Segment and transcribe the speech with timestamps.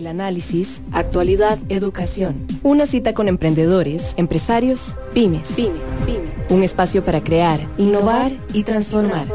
[0.00, 2.46] El análisis, actualidad, educación.
[2.62, 5.46] Una cita con emprendedores, empresarios, pymes.
[5.50, 5.78] pymes,
[6.48, 9.26] Un espacio para crear, innovar y transformar.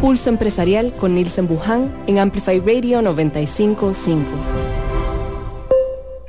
[0.00, 4.24] Pulso Empresarial con Nielsen Buján en Amplify Radio 955.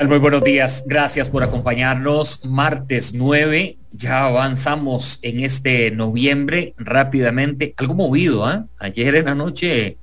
[0.06, 2.44] Muy buenos días, gracias por acompañarnos.
[2.44, 7.74] Martes 9, ya avanzamos en este noviembre rápidamente.
[7.78, 8.66] Algo movido, ¿ah?
[8.80, 9.98] Ayer en la noche,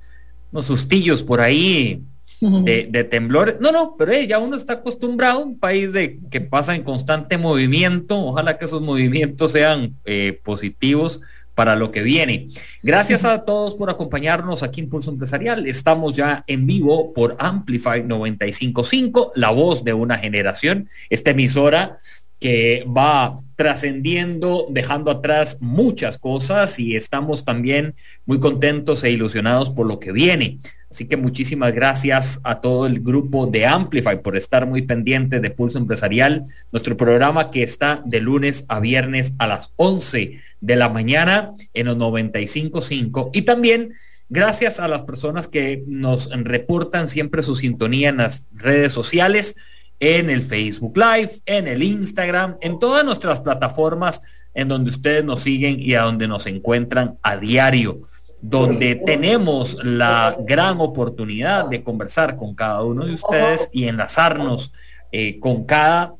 [0.51, 2.01] unos sustillos por ahí
[2.41, 3.55] de, temblores.
[3.59, 7.37] No, no, pero eh, ya uno está acostumbrado, un país de que pasa en constante
[7.37, 8.17] movimiento.
[8.17, 11.21] Ojalá que esos movimientos sean eh, positivos
[11.55, 12.47] para lo que viene.
[12.81, 15.67] Gracias a todos por acompañarnos aquí en Pulso Empresarial.
[15.67, 20.87] Estamos ya en vivo por Amplify 955, la voz de una generación.
[21.09, 21.97] Esta emisora
[22.39, 27.93] que va trascendiendo, dejando atrás muchas cosas y estamos también
[28.25, 30.59] muy contentos e ilusionados por lo que viene.
[30.89, 35.51] Así que muchísimas gracias a todo el grupo de Amplify por estar muy pendiente de
[35.51, 40.89] Pulso Empresarial, nuestro programa que está de lunes a viernes a las 11 de la
[40.89, 43.93] mañana en los 95.5 y también
[44.29, 49.57] gracias a las personas que nos reportan siempre su sintonía en las redes sociales,
[49.99, 54.21] en el Facebook Live, en el Instagram, en todas nuestras plataformas
[54.55, 58.01] en donde ustedes nos siguen y a donde nos encuentran a diario
[58.41, 64.71] donde tenemos la gran oportunidad de conversar con cada uno de ustedes y enlazarnos
[65.11, 66.13] eh, con cada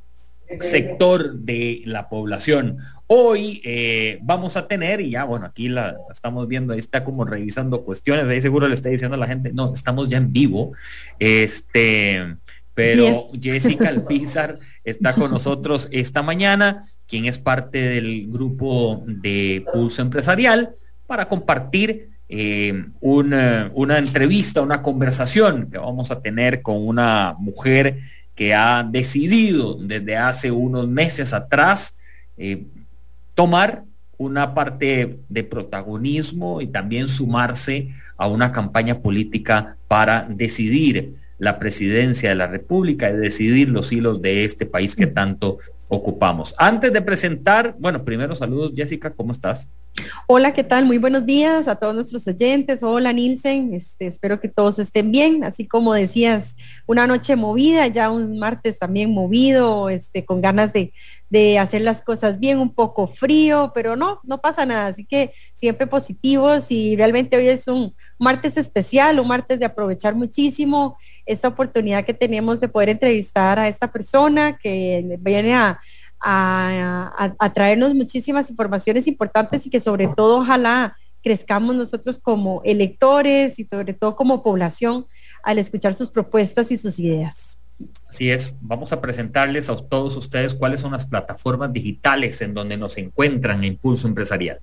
[0.59, 2.77] sector de la población.
[3.07, 7.25] Hoy eh, vamos a tener, y ya bueno, aquí la, estamos viendo, ahí está como
[7.25, 10.73] revisando cuestiones, ahí seguro le está diciendo a la gente, no, estamos ya en vivo,
[11.17, 12.35] este,
[12.73, 20.01] pero Jessica Alpizar está con nosotros esta mañana, quien es parte del grupo de Pulso
[20.01, 20.71] Empresarial,
[21.09, 27.97] para compartir eh, una, una, entrevista, una conversación que vamos a tener con una mujer
[28.35, 31.97] que ha decidido desde hace unos meses atrás
[32.37, 32.67] eh,
[33.33, 33.85] tomar
[34.19, 42.30] una parte de protagonismo y también sumarse a una campaña política para decidir la presidencia
[42.30, 46.53] de la República y decidir los hilos de este país que tanto ocupamos.
[46.59, 49.71] Antes de presentar, bueno, primero saludos Jessica, ¿cómo estás?
[50.27, 50.86] Hola, ¿qué tal?
[50.86, 52.83] Muy buenos días a todos nuestros oyentes.
[52.83, 53.73] Hola, Nilsen.
[53.73, 55.44] Este, espero que todos estén bien.
[55.44, 56.55] Así como decías,
[56.86, 60.94] una noche movida, ya un martes también movido, este, con ganas de,
[61.30, 64.88] de hacer las cosas bien, un poco frío, pero no, no pasa nada.
[64.88, 70.16] Así que siempre positivos y realmente hoy es un martes especial, un martes de aprovechar
[70.16, 75.80] muchísimo esta oportunidad que tenemos de poder entrevistar a esta persona que viene a
[76.21, 83.65] a, traernos muchísimas informaciones importantes y que sobre todo ojalá crezcamos nosotros como electores y
[83.65, 85.05] sobre todo como población
[85.43, 87.58] al escuchar sus propuestas y sus ideas.
[88.09, 92.75] Así es, vamos a presentarles a todos ustedes cuáles son las plataformas digitales en donde
[92.75, 94.59] nos encuentran en Pulso Empresarial.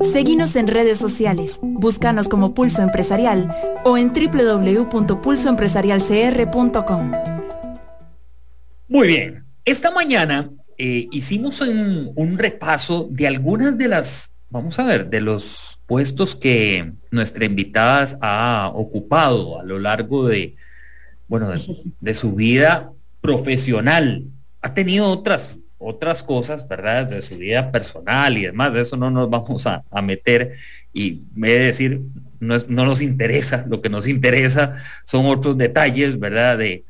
[0.00, 7.12] Seguimos en redes sociales, búscanos como Pulso Empresarial o en www.pulsoempresarialcr.com.
[8.88, 15.10] Muy bien, esta mañana eh, hicimos un, repaso de algunas de las, vamos a ver,
[15.10, 20.56] de los puestos que nuestra invitada ha ocupado a lo largo de,
[21.28, 21.52] bueno,
[22.00, 24.24] de, su vida profesional.
[24.62, 27.10] Ha tenido otras, otras cosas, ¿verdad?
[27.10, 30.54] De su vida personal y demás, de eso no nos vamos a, meter
[30.94, 32.00] y me de decir,
[32.38, 36.56] no, no, nos interesa, lo que nos interesa son otros detalles, ¿verdad?
[36.56, 36.84] De,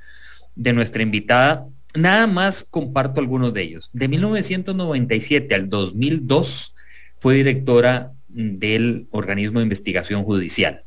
[0.55, 3.91] de nuestra invitada Nada más comparto algunos de ellos.
[3.93, 6.75] De 1997 al 2002
[7.19, 10.85] fue directora del organismo de investigación judicial.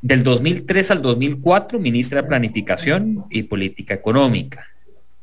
[0.00, 4.66] Del 2003 al 2004, ministra de Planificación y Política Económica.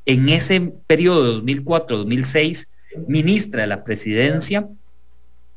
[0.06, 2.68] En ese periodo 2004-2006,
[3.08, 4.68] ministra de la Presidencia,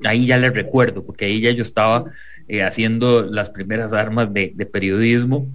[0.04, 2.04] ahí ya le recuerdo, porque ahí ya yo estaba
[2.48, 5.50] eh, haciendo las primeras armas de periodismo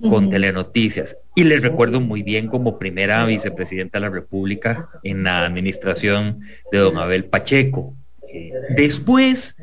[0.00, 1.16] con Telenoticias.
[1.34, 6.40] Y les recuerdo muy bien como primera vicepresidenta de la República en la administración
[6.70, 7.94] de don Abel Pacheco.
[8.28, 9.56] Eh, después,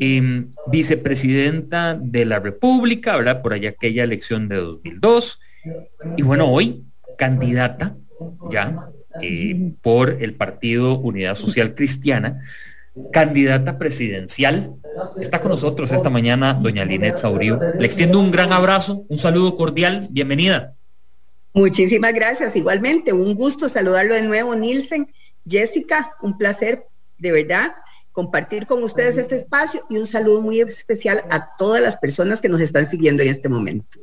[0.00, 3.42] em, vicepresidenta de la República, ¿verdad?
[3.42, 5.40] Por allá aquella elección de 2002.
[6.16, 6.84] Y bueno, hoy
[7.18, 7.96] candidata
[8.50, 8.88] ya
[9.20, 12.40] eh, por el Partido Unidad Social Cristiana
[13.12, 14.74] candidata presidencial.
[15.20, 17.58] Está con nosotros esta mañana doña Linet Saurio.
[17.78, 20.74] Le extiendo un gran abrazo, un saludo cordial, bienvenida.
[21.54, 25.06] Muchísimas gracias, igualmente, un gusto saludarlo de nuevo, Nielsen.
[25.48, 26.86] Jessica, un placer,
[27.18, 27.74] de verdad,
[28.10, 32.48] compartir con ustedes este espacio y un saludo muy especial a todas las personas que
[32.48, 34.00] nos están siguiendo en este momento.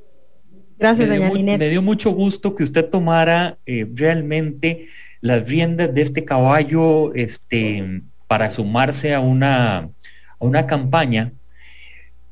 [0.79, 4.87] Gracias, me doña Me dio mucho gusto que usted tomara eh, realmente
[5.19, 9.91] las riendas de este caballo este, para sumarse a una, a
[10.39, 11.33] una campaña,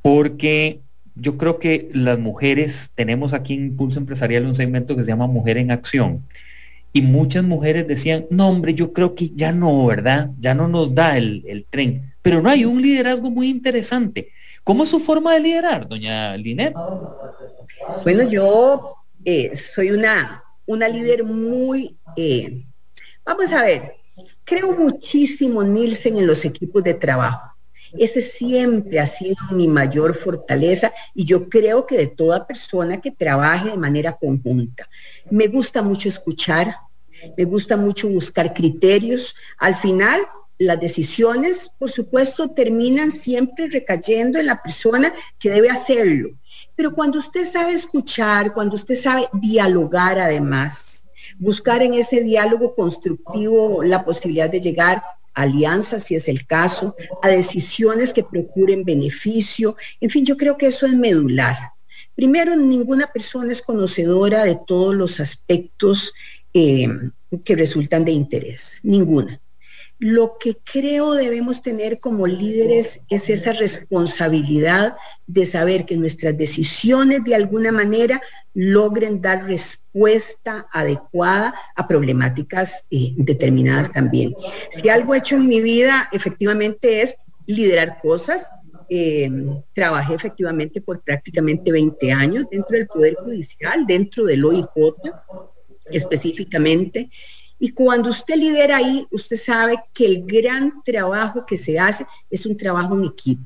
[0.01, 0.80] porque
[1.21, 5.27] yo creo que las mujeres, tenemos aquí en Impulso Empresarial un segmento que se llama
[5.27, 6.24] Mujer en Acción,
[6.92, 10.31] y muchas mujeres decían, no hombre, yo creo que ya no, ¿verdad?
[10.39, 14.30] Ya no nos da el, el tren, pero no hay un liderazgo muy interesante.
[14.63, 16.74] ¿Cómo es su forma de liderar, doña Linet?
[18.04, 18.95] Bueno, yo
[19.25, 22.66] eh, soy una, una líder muy, eh,
[23.25, 23.94] vamos a ver,
[24.44, 27.49] creo muchísimo, Nielsen, en los equipos de trabajo.
[27.98, 33.12] Ese siempre ha sido mi mayor fortaleza y yo creo que de toda persona que
[33.12, 34.90] trabaje de manera conjunta.
[35.30, 36.76] Me gusta mucho escuchar,
[37.38, 39.36] me gusta mucho buscar criterios.
[39.58, 40.22] Al final,
[40.58, 46.32] las decisiones, por supuesto, terminan siempre recayendo en la persona que debe hacerlo.
[46.76, 51.08] Pero cuando usted sabe escuchar, cuando usted sabe dialogar además,
[51.38, 55.02] buscar en ese diálogo constructivo la posibilidad de llegar
[55.42, 60.68] alianzas, si es el caso, a decisiones que procuren beneficio, en fin, yo creo que
[60.68, 61.58] eso es medular.
[62.16, 66.14] Primero, ninguna persona es conocedora de todos los aspectos
[66.54, 66.88] eh,
[67.46, 69.40] que resultan de interés, ninguna.
[70.00, 74.96] Lo que creo debemos tener como líderes es esa responsabilidad
[75.28, 78.22] de saber que nuestras decisiones de alguna manera
[78.54, 84.34] logren dar respuesta adecuada a problemáticas eh, determinadas también.
[84.69, 88.44] Si algo he hecho en mi vida efectivamente es liderar cosas,
[88.90, 89.30] eh,
[89.75, 94.66] trabajé efectivamente por prácticamente 20 años dentro del Poder Judicial, dentro del OIJ
[95.92, 97.10] específicamente.
[97.60, 102.46] Y cuando usted lidera ahí, usted sabe que el gran trabajo que se hace es
[102.46, 103.46] un trabajo en equipo,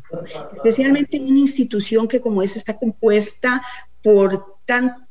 [0.56, 3.64] especialmente en una institución que como esa está compuesta
[4.04, 5.04] por tantos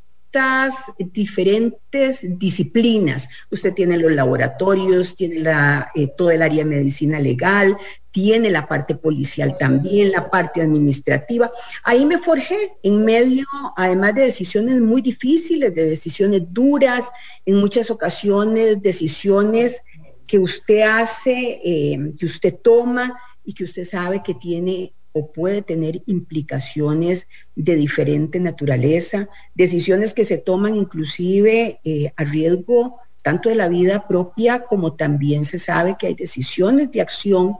[1.12, 3.29] diferentes disciplinas.
[3.50, 7.76] Usted tiene los laboratorios, tiene la, eh, todo el área de medicina legal,
[8.11, 11.50] tiene la parte policial también, la parte administrativa.
[11.84, 13.44] Ahí me forjé en medio,
[13.76, 17.11] además de decisiones muy difíciles, de decisiones duras,
[17.46, 19.82] en muchas ocasiones decisiones
[20.26, 25.62] que usted hace, eh, que usted toma y que usted sabe que tiene o puede
[25.62, 33.54] tener implicaciones de diferente naturaleza, decisiones que se toman inclusive eh, a riesgo tanto de
[33.54, 37.56] la vida propia como también se sabe que hay decisiones de acción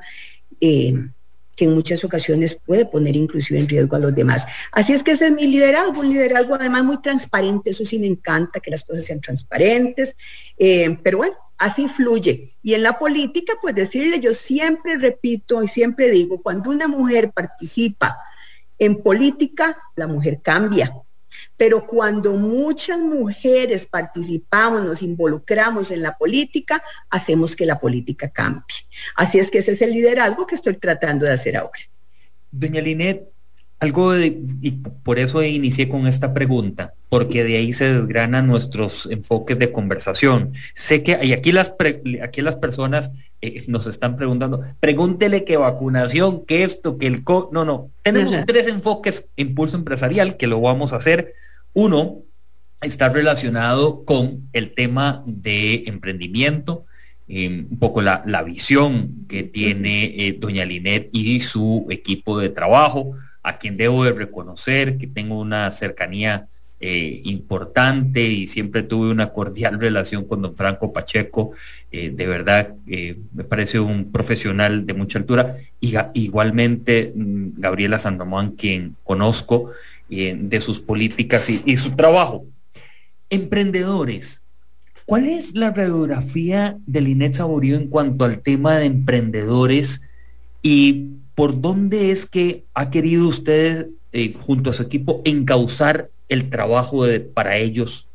[0.60, 0.94] eh,
[1.56, 4.46] que en muchas ocasiones puede poner inclusive en riesgo a los demás.
[4.72, 8.06] Así es que ese es mi liderazgo, un liderazgo además muy transparente, eso sí me
[8.06, 10.16] encanta, que las cosas sean transparentes,
[10.58, 12.50] eh, pero bueno, así fluye.
[12.62, 17.32] Y en la política, pues decirle, yo siempre repito y siempre digo, cuando una mujer
[17.32, 18.19] participa
[18.78, 20.93] en política, la mujer cambia.
[21.62, 28.79] Pero cuando muchas mujeres participamos, nos involucramos en la política, hacemos que la política cambie.
[29.14, 31.79] Así es que ese es el liderazgo que estoy tratando de hacer ahora.
[32.50, 33.29] Doña Linet,
[33.79, 39.06] algo de, y por eso inicié con esta pregunta, porque de ahí se desgranan nuestros
[39.06, 40.55] enfoques de conversación.
[40.75, 41.75] Sé que y aquí las,
[42.25, 47.23] aquí las personas eh, nos están preguntando, pregúntele qué vacunación, que esto, que el...
[47.23, 51.35] Co no, no, tenemos tres enfoques impulso empresarial que lo vamos a hacer.
[51.75, 52.23] Uno
[52.81, 56.85] está relacionado con el tema de emprendimiento,
[57.29, 62.50] eh, un poco la, la, visión que tiene eh, doña Linet y su equipo de
[62.50, 63.12] trabajo
[63.43, 66.47] a quien debo de reconocer que tengo una cercanía
[66.85, 71.52] eh, importante y siempre tuve una cordial relación con don Franco Pacheco.
[71.93, 75.55] Eh, de verdad, eh, me parece un profesional de mucha altura.
[75.81, 79.71] Y igualmente mm, Gabriela Sandomán, quien conozco
[80.12, 82.45] de sus políticas y, su trabajo.
[83.31, 84.42] Emprendedores.
[85.07, 90.02] ¿Cuál es la radiografía del Linet Saborío en cuanto al tema de emprendedores
[90.61, 96.50] y ¿por dónde es que ha querido usted, eh, junto a su equipo, encauzar el
[96.50, 97.04] trabajo
[97.35, 98.07] para ellos?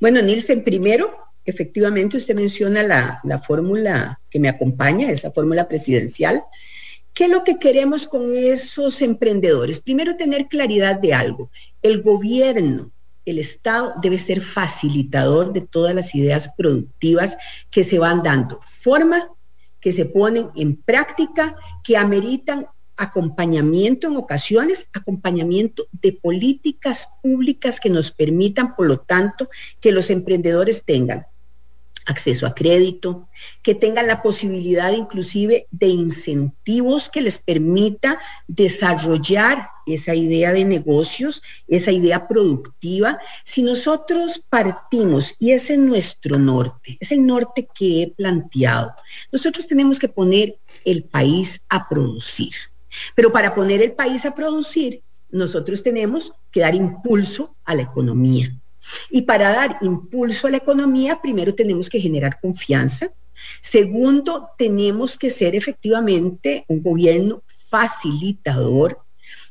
[0.00, 6.42] Bueno, Nielsen, primero, efectivamente usted menciona la, la fórmula que me acompaña, esa fórmula presidencial.
[7.14, 9.78] ¿Qué es lo que queremos con esos emprendedores?
[9.78, 11.48] Primero, tener claridad de algo.
[11.80, 12.90] El gobierno,
[13.24, 17.38] el Estado debe ser facilitador de todas las ideas productivas
[17.70, 18.58] que se van dando.
[18.62, 19.28] Forma
[19.80, 21.54] que se ponen en práctica,
[21.84, 22.66] que ameritan
[22.96, 29.48] acompañamiento en ocasiones, acompañamiento de políticas públicas que nos permitan, por lo tanto,
[29.80, 31.26] que los emprendedores tengan
[32.06, 33.28] acceso a crédito,
[33.62, 41.42] que tengan la posibilidad inclusive de incentivos que les permita desarrollar esa idea de negocios,
[41.68, 43.18] esa idea productiva.
[43.44, 48.92] Si nosotros partimos, y ese es nuestro norte, es el norte que he planteado,
[49.32, 52.52] nosotros tenemos que poner el país a producir.
[53.14, 58.56] Pero para poner el país a producir, nosotros tenemos que dar impulso a la economía.
[59.10, 63.10] Y para dar impulso a la economía, primero tenemos que generar confianza.
[63.60, 69.00] Segundo, tenemos que ser efectivamente un gobierno facilitador.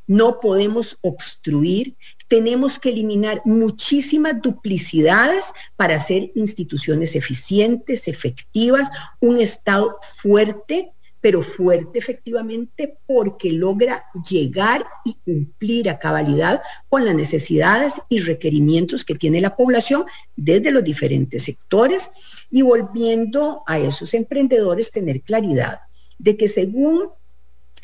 [0.08, 1.96] No podemos obstruir.
[2.28, 10.93] Tenemos que eliminar muchísimas duplicidades para hacer instituciones eficientes, efectivas, un Estado fuerte
[11.24, 19.06] pero fuerte efectivamente porque logra llegar y cumplir a cabalidad con las necesidades y requerimientos
[19.06, 20.04] que tiene la población
[20.36, 22.12] desde los diferentes sectores.
[22.52, 25.80] Y volviendo a esos emprendedores tener claridad
[26.20, 27.08] de que según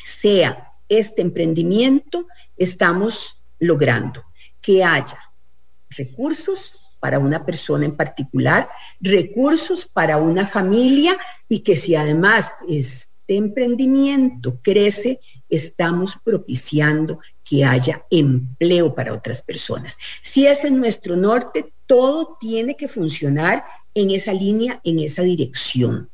[0.04, 2.26] sea este emprendimiento,
[2.58, 4.22] estamos logrando
[4.60, 5.18] que haya
[5.88, 8.68] recursos para una persona en particular,
[9.00, 11.16] recursos para una familia
[11.48, 19.98] y que si además es emprendimiento crece, estamos propiciando que haya empleo para otras personas.
[20.22, 26.08] Si es en nuestro norte, todo tiene que funcionar en esa línea, en esa dirección.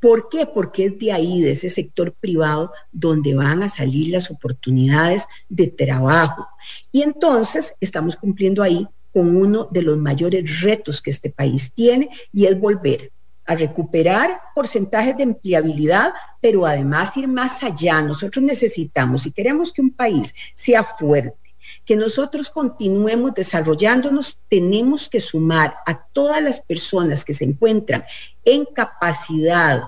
[0.00, 0.46] ¿Por qué?
[0.46, 5.68] Porque es de ahí, de ese sector privado, donde van a salir las oportunidades de
[5.68, 6.48] trabajo.
[6.90, 12.08] Y entonces estamos cumpliendo ahí con uno de los mayores retos que este país tiene
[12.32, 13.12] y es volver
[13.46, 18.02] a recuperar porcentajes de empleabilidad, pero además ir más allá.
[18.02, 21.36] Nosotros necesitamos, si queremos que un país sea fuerte,
[21.84, 28.04] que nosotros continuemos desarrollándonos, tenemos que sumar a todas las personas que se encuentran
[28.44, 29.82] en capacidad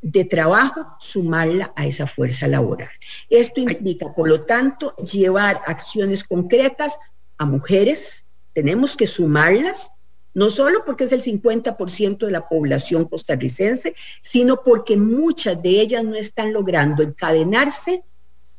[0.00, 2.90] de trabajo, sumarla a esa fuerza laboral.
[3.30, 6.98] Esto implica, por lo tanto, llevar acciones concretas
[7.38, 9.91] a mujeres, tenemos que sumarlas
[10.34, 16.04] no solo porque es el 50% de la población costarricense, sino porque muchas de ellas
[16.04, 18.02] no están logrando encadenarse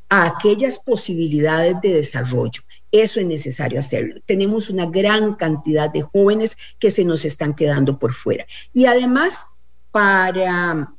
[0.08, 2.62] a aquellas posibilidades de desarrollo.
[2.92, 4.20] Eso es necesario hacerlo.
[4.24, 8.46] Tenemos una gran cantidad de jóvenes que se nos están quedando por fuera.
[8.72, 9.44] Y además,
[9.90, 10.94] para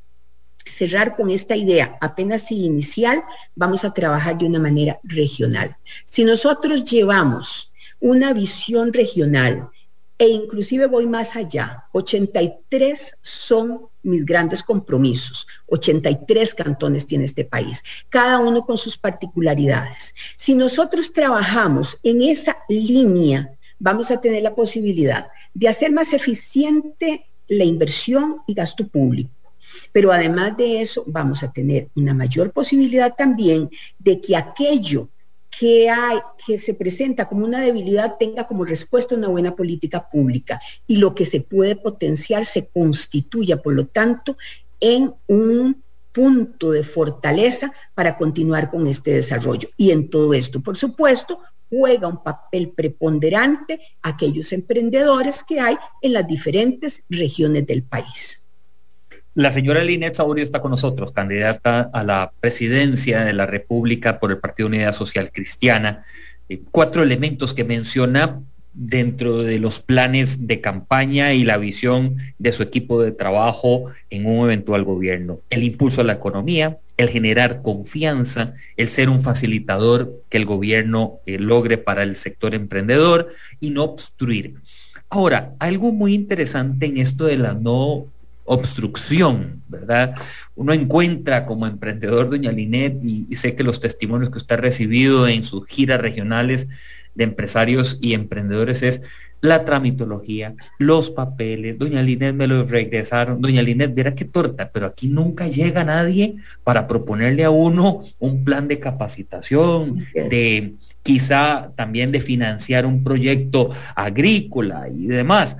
[0.66, 3.22] cerrar con esta idea apenas inicial,
[3.54, 5.76] vamos a trabajar de una manera regional.
[6.04, 9.70] Si nosotros llevamos una visión regional
[10.18, 11.84] e inclusive voy más allá.
[11.92, 15.46] 83 son mis grandes compromisos.
[15.66, 20.14] 83 cantones tiene este país, cada uno con sus particularidades.
[20.36, 27.26] Si nosotros trabajamos en esa línea, vamos a tener la posibilidad de hacer más eficiente
[27.48, 29.30] la inversión y gasto público.
[29.92, 35.08] Pero además de eso, vamos a tener una mayor posibilidad también de que aquello
[35.58, 40.60] que, hay, que se presenta como una debilidad tenga como respuesta una buena política pública
[40.86, 44.36] y lo que se puede potenciar se constituya, por lo tanto,
[44.80, 45.82] en un
[46.12, 49.68] punto de fortaleza para continuar con este desarrollo.
[49.76, 56.12] Y en todo esto, por supuesto, juega un papel preponderante aquellos emprendedores que hay en
[56.12, 58.40] las diferentes regiones del país.
[59.36, 64.30] La señora Linet Saurio está con nosotros, candidata a la presidencia de la República por
[64.30, 66.02] el Partido Unidad Social Cristiana.
[66.48, 68.40] Eh, cuatro elementos que menciona
[68.72, 74.24] dentro de los planes de campaña y la visión de su equipo de trabajo en
[74.24, 75.40] un eventual gobierno.
[75.50, 81.20] El impulso a la economía, el generar confianza, el ser un facilitador que el gobierno
[81.26, 84.54] eh, logre para el sector emprendedor y no obstruir.
[85.10, 88.06] Ahora, algo muy interesante en esto de la no
[88.46, 90.14] obstrucción, ¿verdad?
[90.54, 95.28] Uno encuentra como emprendedor, doña Linet, y, sé que los testimonios que usted ha recibido
[95.28, 96.68] en sus giras regionales
[97.14, 99.02] de empresarios y emprendedores es
[99.40, 104.86] la tramitología, los papeles, doña Linet me los regresaron, doña Linet, verá qué torta, pero
[104.86, 112.12] aquí nunca llega nadie para proponerle a uno un plan de capacitación, de quizá también
[112.12, 115.56] de financiar un proyecto agrícola y demás.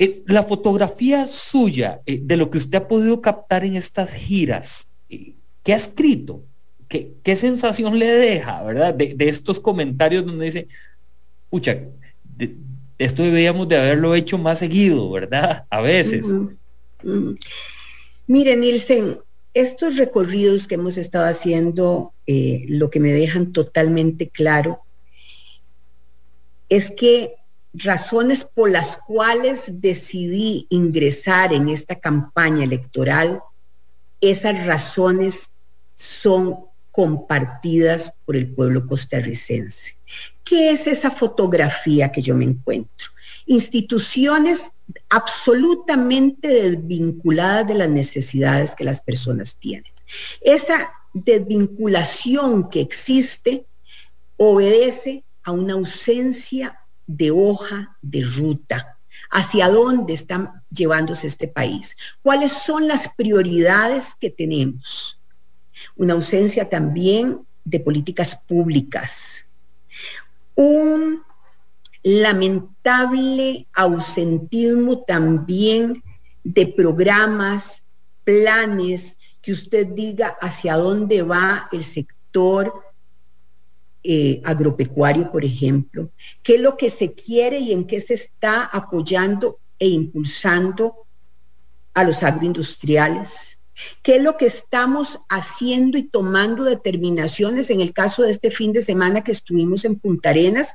[0.00, 4.92] Eh, la fotografía suya, eh, de lo que usted ha podido captar en estas giras,
[5.10, 6.44] eh, ¿qué ha escrito?
[6.86, 8.94] ¿Qué, ¿Qué, sensación le deja, verdad?
[8.94, 10.68] De, estos comentarios donde dice,
[11.50, 11.80] pucha,
[12.96, 15.66] esto debíamos de haberlo hecho más seguido, ¿verdad?
[15.70, 16.26] A veces.
[18.28, 19.18] Miren, Nielsen,
[19.52, 24.80] estos recorridos que hemos estado haciendo, lo que me dejan totalmente claro
[26.68, 27.34] es que
[27.74, 33.40] razones por las cuales decidí ingresar en esta campaña electoral,
[34.20, 35.50] esas razones
[35.94, 36.56] son
[36.90, 39.96] compartidas por el pueblo costarricense.
[40.44, 43.08] ¿Qué es esa fotografía que yo me encuentro?
[43.46, 44.72] Instituciones
[45.10, 49.92] absolutamente desvinculadas de las necesidades que las personas tienen.
[50.40, 53.64] Esa desvinculación que existe
[54.36, 58.96] obedece a una ausencia de hoja de ruta.
[59.30, 61.96] ¿Hacia dónde está llevándose este país?
[62.22, 65.20] ¿Cuáles son las prioridades que tenemos?
[65.96, 69.44] Una ausencia también de políticas públicas.
[70.54, 71.22] Un
[72.02, 76.02] lamentable ausentismo también
[76.44, 77.82] de programas,
[78.24, 82.87] planes, que usted diga hacia dónde va el sector
[84.04, 86.10] eh, agropecuario, por ejemplo,
[86.42, 91.06] qué es lo que se quiere y en qué se está apoyando e impulsando
[91.94, 93.58] a los agroindustriales,
[94.02, 97.70] qué es lo que estamos haciendo y tomando determinaciones.
[97.70, 100.74] En el caso de este fin de semana que estuvimos en Punta Arenas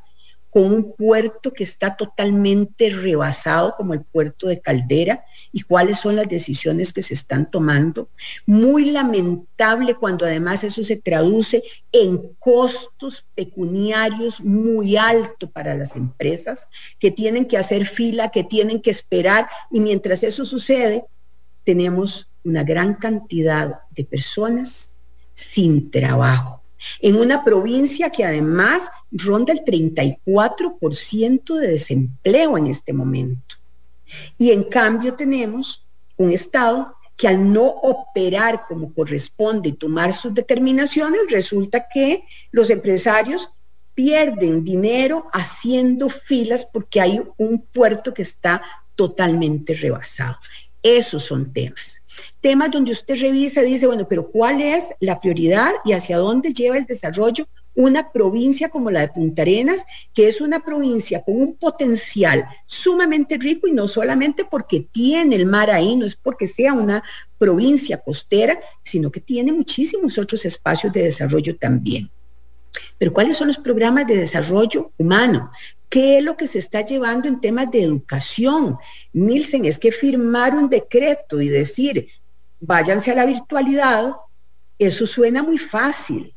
[0.54, 6.16] con un puerto que está totalmente rebasado como el puerto de Caldera y cuáles son
[6.16, 8.10] las decisiones que se están tomando.
[8.46, 16.68] Muy lamentable cuando además eso se traduce en costos pecuniarios muy altos para las empresas
[17.00, 21.04] que tienen que hacer fila, que tienen que esperar y mientras eso sucede
[21.64, 24.92] tenemos una gran cantidad de personas
[25.34, 26.63] sin trabajo
[27.00, 33.56] en una provincia que además ronda el 34% de desempleo en este momento.
[34.38, 35.86] Y en cambio tenemos
[36.18, 42.70] un Estado que al no operar como corresponde y tomar sus determinaciones, resulta que los
[42.70, 43.50] empresarios
[43.94, 48.62] pierden dinero haciendo filas porque hay un puerto que está
[48.96, 50.38] totalmente rebasado.
[50.82, 52.03] Esos son temas
[52.42, 56.78] temas donde usted revisa dice, bueno, pero ¿cuál es la prioridad y hacia dónde lleva
[56.78, 61.56] el desarrollo una provincia como la de Punta Arenas, que es una provincia con un
[61.56, 66.74] potencial sumamente rico y no solamente porque tiene el mar ahí, no es porque sea
[66.74, 67.04] una
[67.38, 72.10] provincia costera, sino que tiene muchísimos otros espacios de desarrollo también.
[72.98, 75.52] Pero ¿cuáles son los programas de desarrollo humano?
[75.94, 78.80] ¿Qué es lo que se está llevando en temas de educación?
[79.14, 82.08] Nielsen, es que firmar un decreto y decir,
[82.60, 84.14] váyanse a la virtualidad,
[84.80, 86.34] eso suena muy fácil,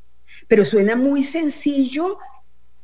[0.47, 2.19] pero suena muy sencillo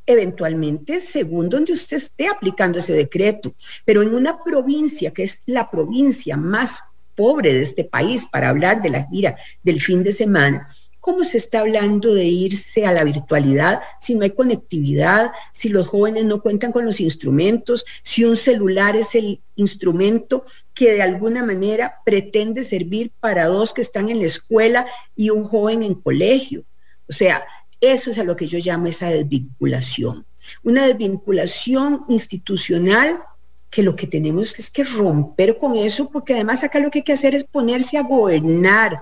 [0.07, 3.53] eventualmente según donde usted esté aplicando ese decreto.
[3.85, 6.81] Pero en una provincia que es la provincia más
[7.13, 10.67] pobre de este país, para hablar de la gira del fin de semana,
[11.03, 15.85] ¿Cómo se está hablando de irse a la virtualidad si no hay conectividad, si los
[15.85, 21.43] jóvenes no cuentan con los instrumentos, si un celular es el instrumento que de alguna
[21.43, 26.63] manera pretende servir para dos que están en la escuela y un joven en colegio?
[27.09, 27.43] O sea,
[27.81, 30.25] eso es a lo que yo llamo esa desvinculación.
[30.63, 33.19] Una desvinculación institucional
[33.69, 37.03] que lo que tenemos es que romper con eso, porque además acá lo que hay
[37.03, 39.01] que hacer es ponerse a gobernar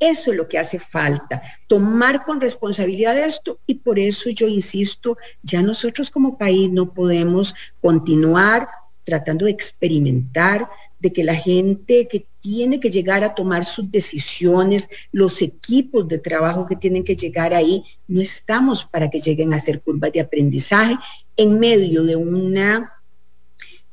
[0.00, 5.16] eso es lo que hace falta, tomar con responsabilidad esto y por eso yo insisto,
[5.42, 8.68] ya nosotros como país no podemos continuar
[9.08, 14.90] tratando de experimentar, de que la gente que tiene que llegar a tomar sus decisiones,
[15.12, 19.56] los equipos de trabajo que tienen que llegar ahí, no estamos para que lleguen a
[19.56, 20.94] hacer curvas de aprendizaje
[21.38, 22.92] en medio de una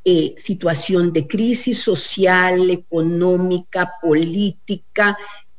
[0.03, 5.17] eh, situación de crisis social, económica, política,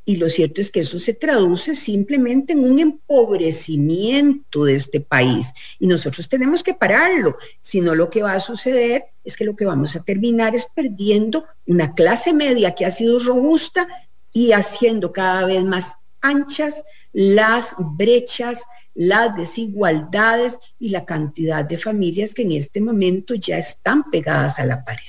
[0.09, 5.53] y lo cierto es que eso se traduce simplemente en un empobrecimiento de este país.
[5.81, 7.37] Y nosotros tenemos que pararlo.
[7.61, 10.67] Si no, lo que va a suceder es que lo que vamos a terminar es
[10.67, 13.89] perdiendo una clase media que ha sido robusta
[14.33, 18.63] y haciendo cada vez más anchas las brechas,
[18.95, 24.67] las desigualdades y la cantidad de familias que en este momento ya están pegadas a
[24.67, 25.03] la pared.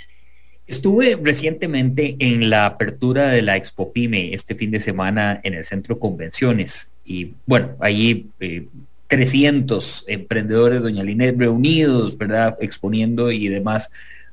[0.67, 5.63] Estuve recientemente en la apertura de la Expo Pyme este fin de semana en el
[5.63, 8.29] Centro Convenciones y bueno, ahí
[9.07, 12.57] 300 eh, emprendedores, doña Linet, reunidos, ¿verdad?
[12.59, 13.89] Exponiendo y demás.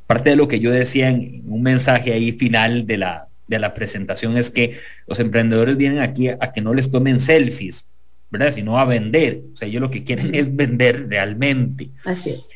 [0.08, 3.72] Parte de lo que yo decía en un mensaje ahí final de la, de la
[3.72, 7.86] presentación es que los emprendedores vienen aquí a, a que no les tomen selfies,
[8.28, 8.52] ¿verdad?
[8.52, 9.40] Sino a vender.
[9.52, 11.90] O sea, ellos lo que quieren es vender realmente.
[12.04, 12.48] Así es.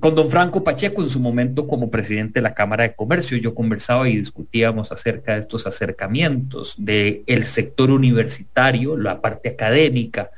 [0.00, 3.36] Con don Franco Pacheco en su momento como presidente de la Cámara de Comercio.
[3.36, 10.30] Yo conversaba y discutíamos acerca de estos acercamientos del el sector universitario, la parte académica,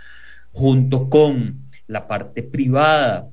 [0.52, 3.28] junto con la parte privada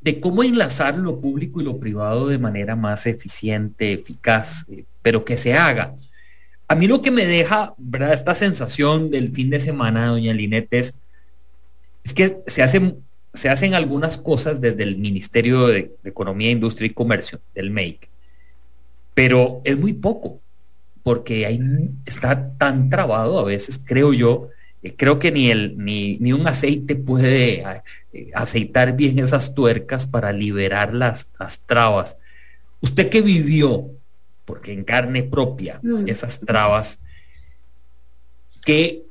[0.00, 5.24] de cómo enlazar lo público y lo privado de manera más eficiente, eficaz, eh, pero
[5.24, 5.94] que se haga.
[6.68, 8.12] A mí lo que me deja, ¿verdad?
[8.12, 10.94] Esta sensación del fin de semana, doña Linette, es,
[12.14, 13.02] que se hacen,
[13.34, 18.08] se hacen algunas cosas desde el Ministerio de, Economía, Industria y Comercio, del MEIC,
[19.14, 20.40] pero es muy poco,
[21.02, 21.60] porque ahí
[22.06, 24.48] está tan trabado a veces, creo yo,
[24.82, 27.64] eh, creo que ni, el, ni, ni un aceite puede
[28.12, 32.16] eh, aceitar bien esas tuercas para liberar las, las trabas.
[32.80, 33.90] Usted que vivió,
[34.44, 36.08] porque en carne propia, mm.
[36.08, 37.00] esas trabas,
[38.64, 39.02] que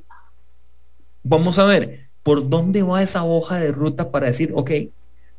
[1.23, 4.71] vamos a ver, ¿por dónde va esa hoja de ruta para decir, ok,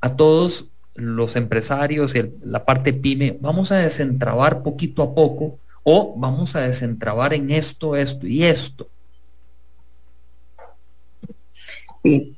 [0.01, 6.57] a todos los empresarios la parte pyme, vamos a desentrabar poquito a poco o vamos
[6.57, 8.89] a desentrabar en esto, esto y esto?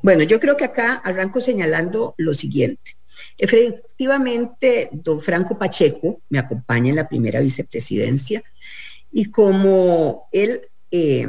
[0.03, 2.97] bueno, yo creo que acá arranco señalando lo siguiente.
[3.39, 8.43] Efectivamente, don Franco Pacheco me acompaña en la primera vicepresidencia
[9.13, 11.29] y como él eh,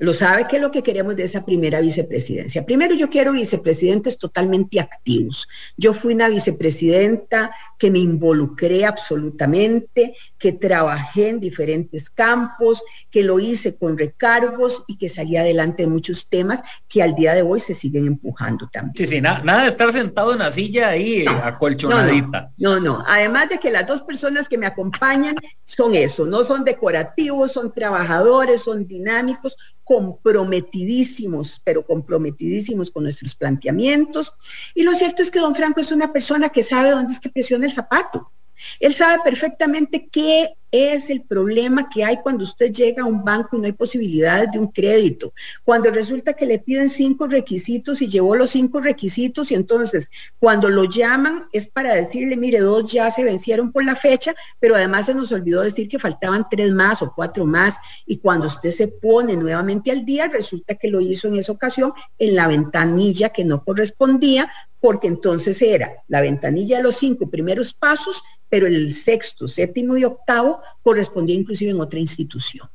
[0.00, 2.64] lo sabe qué es lo que queremos de esa primera vicepresidencia.
[2.64, 5.46] Primero, yo quiero vicepresidentes totalmente activos.
[5.76, 13.38] Yo fui una vicepresidenta que me involucré absolutamente, que trabajé en diferentes campos, que lo
[13.40, 17.60] hice con recargos y que salí adelante en muchos temas que al día de hoy
[17.60, 18.94] se siguen empujando también.
[18.96, 22.52] Sí, sí, nada de estar sentado en la silla ahí acolchonadita.
[22.56, 26.64] No, no, además de que las dos personas que me acompañan son eso, no son
[26.64, 29.58] decorativos, son trabajadores, son dinámicos,
[29.90, 34.32] comprometidísimos, pero comprometidísimos con nuestros planteamientos.
[34.72, 37.28] Y lo cierto es que don Franco es una persona que sabe dónde es que
[37.28, 38.30] presiona el zapato.
[38.78, 43.56] Él sabe perfectamente qué es el problema que hay cuando usted llega a un banco
[43.56, 45.32] y no hay posibilidades de un crédito.
[45.64, 50.68] Cuando resulta que le piden cinco requisitos y llevó los cinco requisitos y entonces cuando
[50.68, 55.06] lo llaman es para decirle, mire, dos ya se vencieron por la fecha, pero además
[55.06, 57.78] se nos olvidó decir que faltaban tres más o cuatro más.
[58.06, 61.92] Y cuando usted se pone nuevamente al día, resulta que lo hizo en esa ocasión
[62.18, 67.74] en la ventanilla que no correspondía porque entonces era la ventanilla de los cinco primeros
[67.74, 72.68] pasos, pero el sexto, séptimo y octavo correspondía inclusive en otra institución.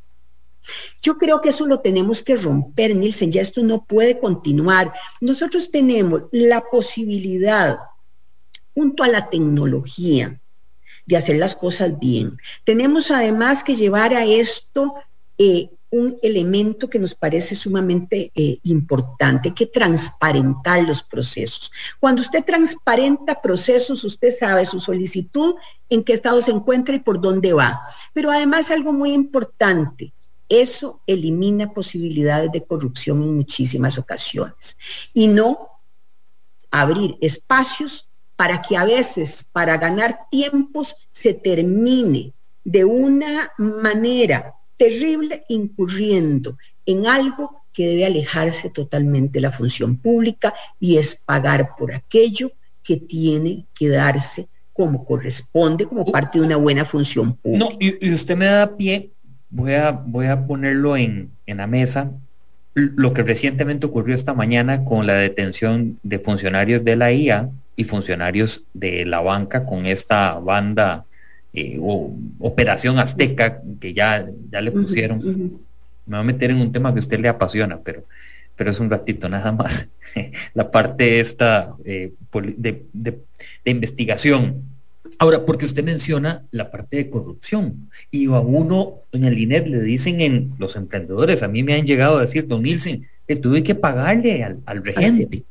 [1.02, 4.94] Yo creo que eso lo tenemos que romper, Nielsen, ya esto no puede continuar.
[5.22, 7.78] Nosotros tenemos la posibilidad,
[8.74, 10.40] junto a la tecnología,
[11.06, 12.38] de hacer las cosas bien.
[12.64, 14.96] Tenemos además que llevar a esto
[15.38, 21.72] eh, un elemento que nos parece sumamente eh, importante, que transparentar los procesos.
[22.02, 25.56] Cuando usted transparenta procesos, usted sabe su solicitud,
[25.90, 27.82] en qué estado se encuentra y por dónde va.
[28.14, 30.12] Pero además algo muy importante,
[30.50, 34.78] eso elimina posibilidades de corrupción en muchísimas ocasiones
[35.14, 35.70] y no
[36.72, 42.34] abrir espacios para que a veces, para ganar tiempos, se termine
[42.66, 50.54] de una manera terrible incurriendo en algo que debe alejarse totalmente de la función pública
[50.80, 52.52] y es pagar por aquello
[52.84, 57.66] que tiene que darse como corresponde, como parte de una buena función pública.
[57.66, 59.12] No, y, usted me da pie,
[59.50, 62.12] voy a, voy a ponerlo en, en la mesa,
[62.74, 67.86] lo que recientemente ocurrió esta mañana con la detención de funcionarios de la IA y
[67.86, 71.06] funcionarios de la banca con esta banda
[71.56, 75.20] eh, o Operación Azteca, que ya, ya le pusieron.
[76.06, 78.04] Me voy a meter en un tema que a usted le apasiona, pero,
[78.56, 79.88] pero es un ratito nada más.
[80.54, 82.14] la parte esta eh,
[82.58, 83.22] de, de,
[83.66, 84.64] investigación.
[85.18, 90.20] Ahora, porque usted menciona la parte de corrupción y a uno, doña Linet, le dicen
[90.20, 93.76] en los emprendedores, a mí me han llegado a decir, don Nielsen, que tuve que
[93.76, 95.46] pagarle al, al regente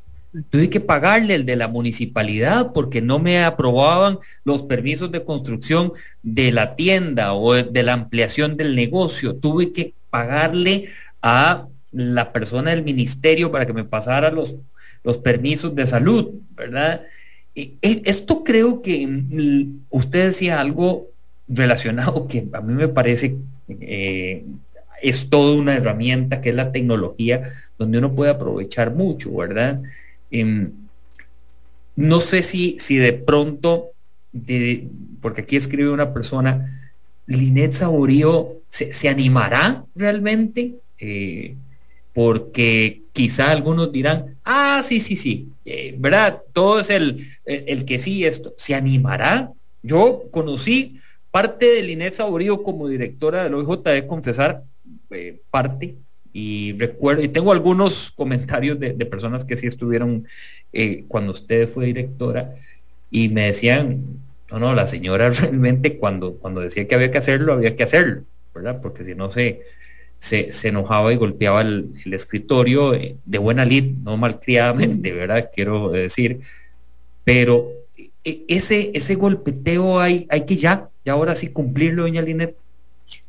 [0.50, 5.92] tuve que pagarle el de la municipalidad porque no me aprobaban los permisos de construcción
[6.22, 9.36] de la tienda o de la ampliación del negocio.
[9.36, 10.88] Tuve que pagarle
[11.22, 14.56] a la persona del ministerio para que me pasara los,
[15.04, 17.02] los permisos de salud, ¿verdad?
[17.54, 21.08] E, esto creo que mm, usted decía algo
[21.46, 23.36] relacionado que a mí me parece
[23.68, 24.44] eh,
[25.02, 27.44] es toda una herramienta que es la tecnología
[27.78, 29.82] donde uno puede aprovechar mucho, ¿verdad?
[30.30, 30.72] Em,
[31.96, 33.90] no sé si, si de pronto,
[35.20, 36.66] porque aquí escribe una persona,
[37.26, 41.54] Linet Saborío se, animará realmente, eh,
[42.12, 46.42] porque quizá algunos dirán, ah, sí, sí, sí, eh, ¿verdad?
[46.52, 49.52] Todo es el, el, que sí, esto, ¿se animará?
[49.82, 50.98] Yo conocí
[51.30, 54.62] parte de Linet Saborío como directora del OIJ, de confesar,
[55.10, 55.96] eh, parte,
[56.36, 60.26] y recuerdo, y tengo algunos comentarios de, personas que sí estuvieron
[60.72, 62.56] eh, cuando usted fue directora
[63.08, 64.02] y me decían,
[64.50, 68.24] no, no, la señora realmente cuando, cuando decía que había que hacerlo, había que hacerlo,
[68.52, 68.80] ¿verdad?
[68.82, 69.62] Porque si no se,
[70.18, 75.50] se, enojaba y golpeaba el, escritorio eh, de buena lid, no malcriadamente, ¿verdad?
[75.54, 76.40] Quiero decir,
[77.22, 77.70] pero
[78.24, 82.56] e, ese, ese golpeteo hay, hay que ya, ya ahora sí cumplirlo, doña Linet.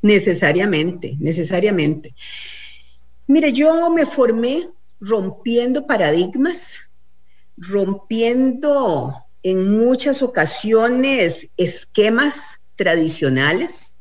[0.02, 2.16] Necesariamente, necesariamente.
[3.28, 6.80] Mire, yo me formé rompiendo paradigmas,
[7.58, 13.96] rompiendo en muchas ocasiones esquemas tradicionales.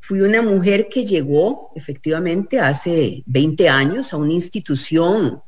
[0.00, 5.42] Fui una mujer que llegó efectivamente hace 20 años a una institución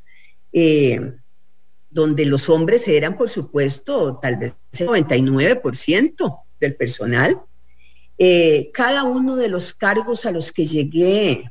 [0.52, 1.12] eh,
[1.90, 7.40] donde los hombres eran, por supuesto, tal vez el 99% del personal.
[8.18, 11.50] Eh, cada uno de los cargos a los que llegué,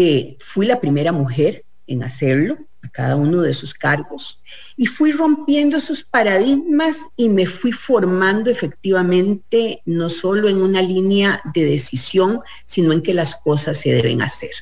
[0.00, 4.40] eh, fui la primera mujer en hacerlo, a cada uno de sus cargos,
[4.76, 11.42] y fui rompiendo sus paradigmas y me fui formando efectivamente no solo en una línea
[11.52, 14.52] de decisión, sino en que las cosas se deben hacer.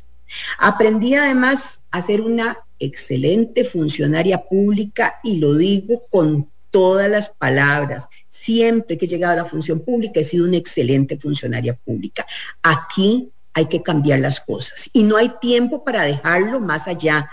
[0.59, 8.09] Aprendí además a ser una excelente funcionaria pública y lo digo con todas las palabras.
[8.29, 12.25] Siempre que he llegado a la función pública he sido una excelente funcionaria pública.
[12.63, 17.31] Aquí hay que cambiar las cosas y no hay tiempo para dejarlo más allá.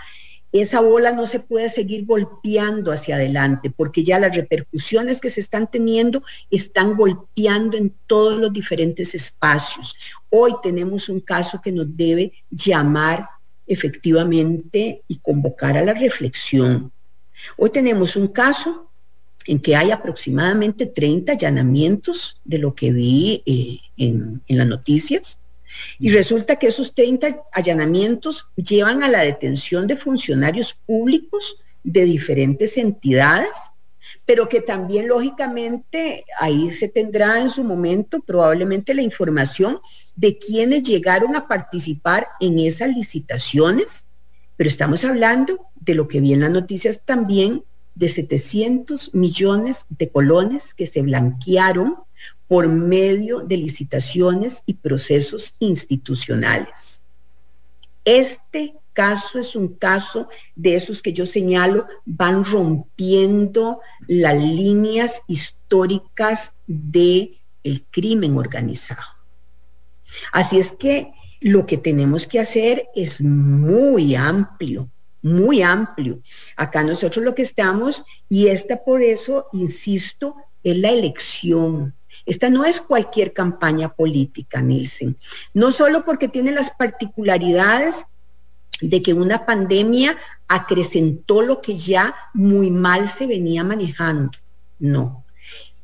[0.52, 5.40] Esa bola no se puede seguir golpeando hacia adelante porque ya las repercusiones que se
[5.40, 9.96] están teniendo están golpeando en todos los diferentes espacios.
[10.30, 13.28] Hoy tenemos un caso que nos debe llamar
[13.66, 16.90] efectivamente y convocar a la reflexión.
[17.58, 18.88] Hoy tenemos un caso
[19.46, 25.38] en que hay aproximadamente 30 allanamientos de lo que vi eh, en, en las noticias.
[25.98, 32.76] Y resulta que esos 30 allanamientos llevan a la detención de funcionarios públicos de diferentes
[32.78, 33.74] entidades
[34.26, 39.80] pero que también lógicamente ahí se tendrá en su momento probablemente la información
[40.16, 44.06] de quienes llegaron a participar en esas licitaciones,
[44.56, 50.08] pero estamos hablando de lo que vi en las noticias también, de 700 millones de
[50.08, 51.96] colones que se blanquearon
[52.48, 57.02] por medio de licitaciones y procesos institucionales.
[58.04, 66.52] Este caso es un caso de esos que yo señalo, van rompiendo las líneas históricas
[66.66, 69.02] del el crimen organizado.
[70.32, 74.90] Así es que lo que tenemos que hacer es muy amplio,
[75.22, 76.20] muy amplio.
[76.56, 81.94] Acá nosotros lo que estamos, y esta por eso, insisto, es la elección.
[82.26, 85.16] Esta no es cualquier campaña política, Nielsen.
[85.52, 88.04] No solo porque tiene las particularidades
[88.80, 90.16] de que una pandemia
[90.48, 94.38] acrecentó lo que ya muy mal se venía manejando.
[94.78, 95.24] No,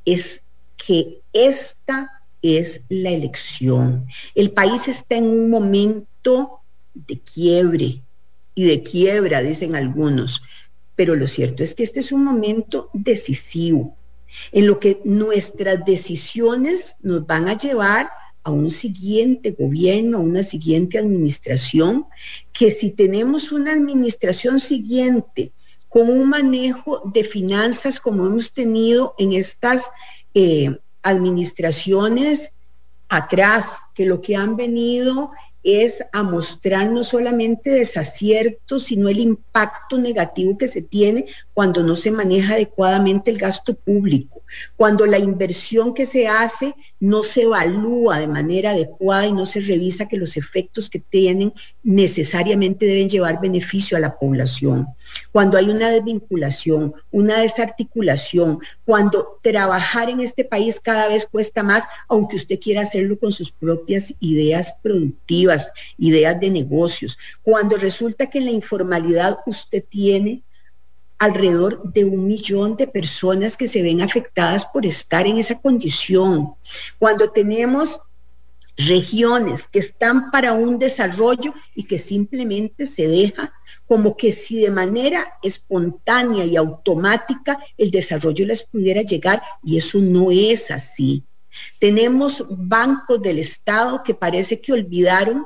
[0.04, 0.42] es
[0.76, 2.10] que esta
[2.42, 4.06] es la elección.
[4.34, 6.60] El país está en un momento
[6.94, 8.02] de quiebre
[8.54, 10.42] y de quiebra, dicen algunos,
[10.96, 13.96] pero lo cierto es que este es un momento decisivo
[14.52, 18.10] en lo que nuestras decisiones nos van a llevar
[18.42, 22.06] a un siguiente gobierno, a una siguiente administración,
[22.52, 25.52] que si tenemos una administración siguiente
[25.88, 29.90] con un manejo de finanzas como hemos tenido en estas
[30.34, 32.52] eh, administraciones
[33.08, 39.98] atrás, que lo que han venido es a mostrar no solamente desaciertos, sino el impacto
[39.98, 44.39] negativo que se tiene cuando no se maneja adecuadamente el gasto público,
[44.76, 49.60] cuando la inversión que se hace no se evalúa de manera adecuada y no se
[49.60, 54.88] revisa que los efectos que tienen necesariamente deben llevar beneficio a la población,
[55.32, 61.84] cuando hay una desvinculación, una desarticulación, cuando trabajar en este país cada vez cuesta más,
[62.08, 68.38] aunque usted quiera hacerlo con sus propias ideas productivas ideas de negocios, cuando resulta que
[68.38, 70.42] en la informalidad usted tiene
[71.20, 76.54] alrededor de un millón de personas que se ven afectadas por estar en esa condición,
[76.98, 78.00] cuando tenemos
[78.76, 83.52] regiones que están para un desarrollo y que simplemente se deja
[83.86, 89.98] como que si de manera espontánea y automática el desarrollo les pudiera llegar y eso
[89.98, 91.22] no es así.
[91.78, 95.44] Tenemos bancos del Estado que parece que olvidaron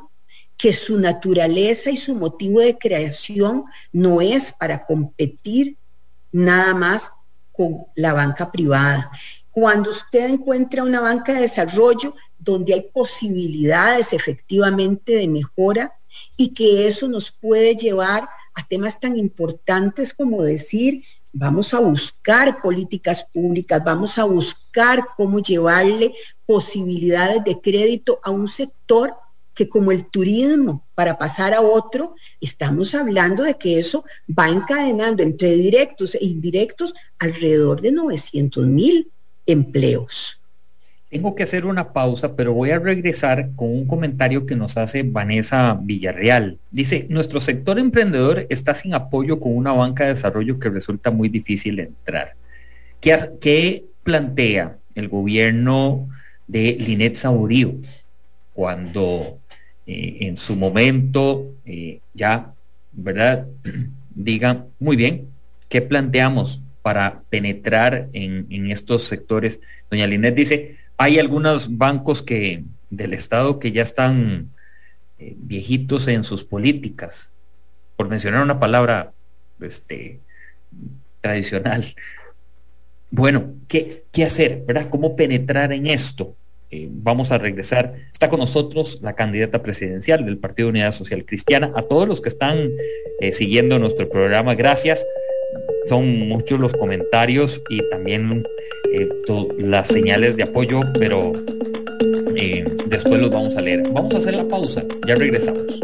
[0.57, 5.77] que su naturaleza y su motivo de creación no es para competir
[6.33, 7.11] nada más
[7.53, 9.11] con la banca privada.
[9.51, 15.93] Cuando usted encuentra una banca de desarrollo donde hay posibilidades efectivamente de mejora
[16.37, 22.63] y que eso nos puede llevar a temas tan importantes como decir, vamos a buscar
[22.63, 26.15] políticas públicas, vamos a buscar cómo llevarle
[26.47, 29.15] posibilidades de crédito a un sector
[29.55, 35.23] que como el turismo para pasar a otro, estamos hablando de que eso va encadenando
[35.23, 39.11] entre directos e indirectos alrededor de 900 mil
[39.47, 40.41] empleos.
[41.15, 45.05] Tengo que hacer una pausa, pero voy a regresar con un comentario que nos hace
[45.05, 46.59] Vanessa Villarreal.
[46.73, 51.29] Dice, nuestro sector emprendedor está sin apoyo con una banca de desarrollo que resulta muy
[51.29, 52.35] difícil entrar.
[53.01, 56.09] ¿Qué, plantea el gobierno
[56.49, 57.77] de Linet Saurío
[58.53, 59.39] cuando
[59.87, 62.55] eh, en su momento eh, ya,
[62.93, 63.47] ¿verdad?
[64.15, 65.29] Digan, muy bien,
[65.69, 69.61] ¿qué planteamos para penetrar en, estos sectores?
[69.91, 74.51] Doña Linet dice, hay algunos bancos que del Estado que ya están
[75.19, 77.33] eh, viejitos en sus políticas,
[77.97, 79.13] por mencionar una palabra
[79.61, 80.21] este,
[81.21, 81.85] tradicional.
[83.11, 84.63] Bueno, ¿qué, ¿qué, hacer?
[84.67, 84.89] ¿verdad?
[84.89, 86.37] ¿Cómo penetrar en esto?
[86.71, 87.95] Eh, vamos a regresar.
[88.13, 91.73] Está con nosotros la candidata presidencial del Partido Unidad Social Cristiana.
[91.77, 92.71] A todos los que están
[93.21, 95.05] eh, siguiendo nuestro programa, gracias.
[95.87, 98.45] Son muchos los comentarios y también
[98.93, 99.09] eh,
[99.59, 101.33] las señales de apoyo, pero
[102.37, 103.83] eh, después los vamos a leer.
[103.93, 105.81] Vamos a hacer la pausa, ya regresamos.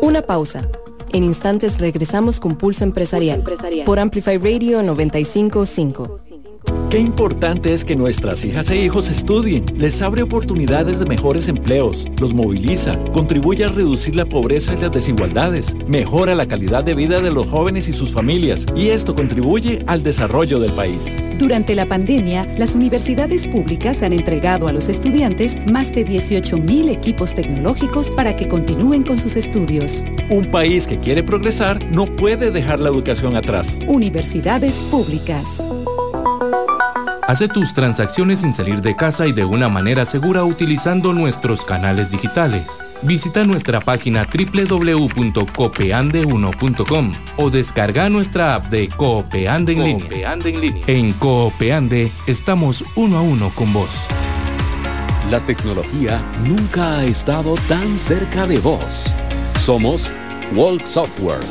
[0.00, 0.68] Una pausa.
[1.12, 3.42] En instantes regresamos con Pulso Empresarial,
[3.84, 6.29] por Amplify Radio 955.
[6.90, 12.08] Qué importante es que nuestras hijas e hijos estudien, les abre oportunidades de mejores empleos,
[12.18, 17.20] los moviliza, contribuye a reducir la pobreza y las desigualdades, mejora la calidad de vida
[17.20, 21.14] de los jóvenes y sus familias, y esto contribuye al desarrollo del país.
[21.38, 27.34] Durante la pandemia, las universidades públicas han entregado a los estudiantes más de 18.000 equipos
[27.34, 30.02] tecnológicos para que continúen con sus estudios.
[30.28, 33.78] Un país que quiere progresar no puede dejar la educación atrás.
[33.86, 35.46] Universidades públicas.
[37.30, 42.10] Hace tus transacciones sin salir de casa y de una manera segura utilizando nuestros canales
[42.10, 42.66] digitales.
[43.02, 50.36] Visita nuestra página www.copeande1.com o descarga nuestra app de Coopeande en, línea.
[50.88, 53.90] en Coopeande estamos uno a uno con vos.
[55.30, 59.14] La tecnología nunca ha estado tan cerca de vos.
[59.56, 60.10] Somos
[60.56, 61.44] Walk Software.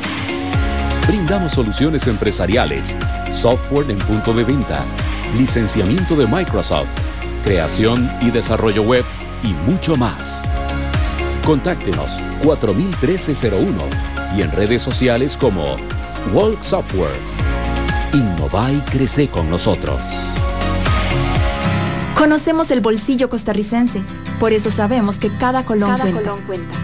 [1.06, 2.98] Brindamos soluciones empresariales,
[3.30, 4.84] software en punto de venta
[5.36, 6.88] licenciamiento de Microsoft,
[7.44, 9.04] creación y desarrollo web
[9.42, 10.42] y mucho más.
[11.44, 13.82] Contáctenos 401301
[14.36, 15.76] y en redes sociales como
[16.32, 17.18] Walk Software.
[18.12, 20.00] Innova y crece con nosotros.
[22.16, 24.02] Conocemos el bolsillo costarricense,
[24.38, 25.96] por eso sabemos que cada colón,
[26.46, 26.78] cuenta.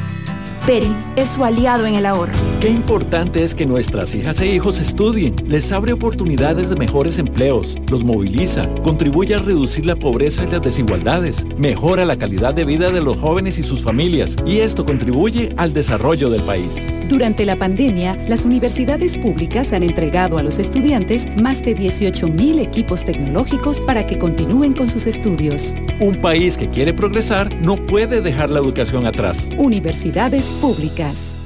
[0.67, 2.56] Peri es su aliado en el ahorro.
[2.61, 7.77] Qué importante es que nuestras hijas e hijos estudien, les abre oportunidades de mejores empleos,
[7.91, 12.91] los moviliza, contribuye a reducir la pobreza y las desigualdades, mejora la calidad de vida
[12.91, 16.83] de los jóvenes y sus familias, y esto contribuye al desarrollo del país.
[17.11, 23.05] Durante la pandemia, las universidades públicas han entregado a los estudiantes más de 18.000 equipos
[23.05, 25.75] tecnológicos para que continúen con sus estudios.
[26.01, 29.51] Un país que quiere progresar no puede dejar la educación atrás.
[29.59, 31.37] Universidades públicas.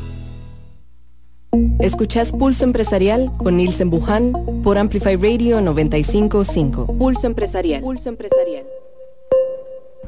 [1.80, 4.32] Escuchás Pulso Empresarial con Nielsen Buján
[4.62, 6.86] por Amplify Radio 955.
[6.96, 7.82] Pulso Empresarial.
[7.82, 8.64] Pulso Empresarial.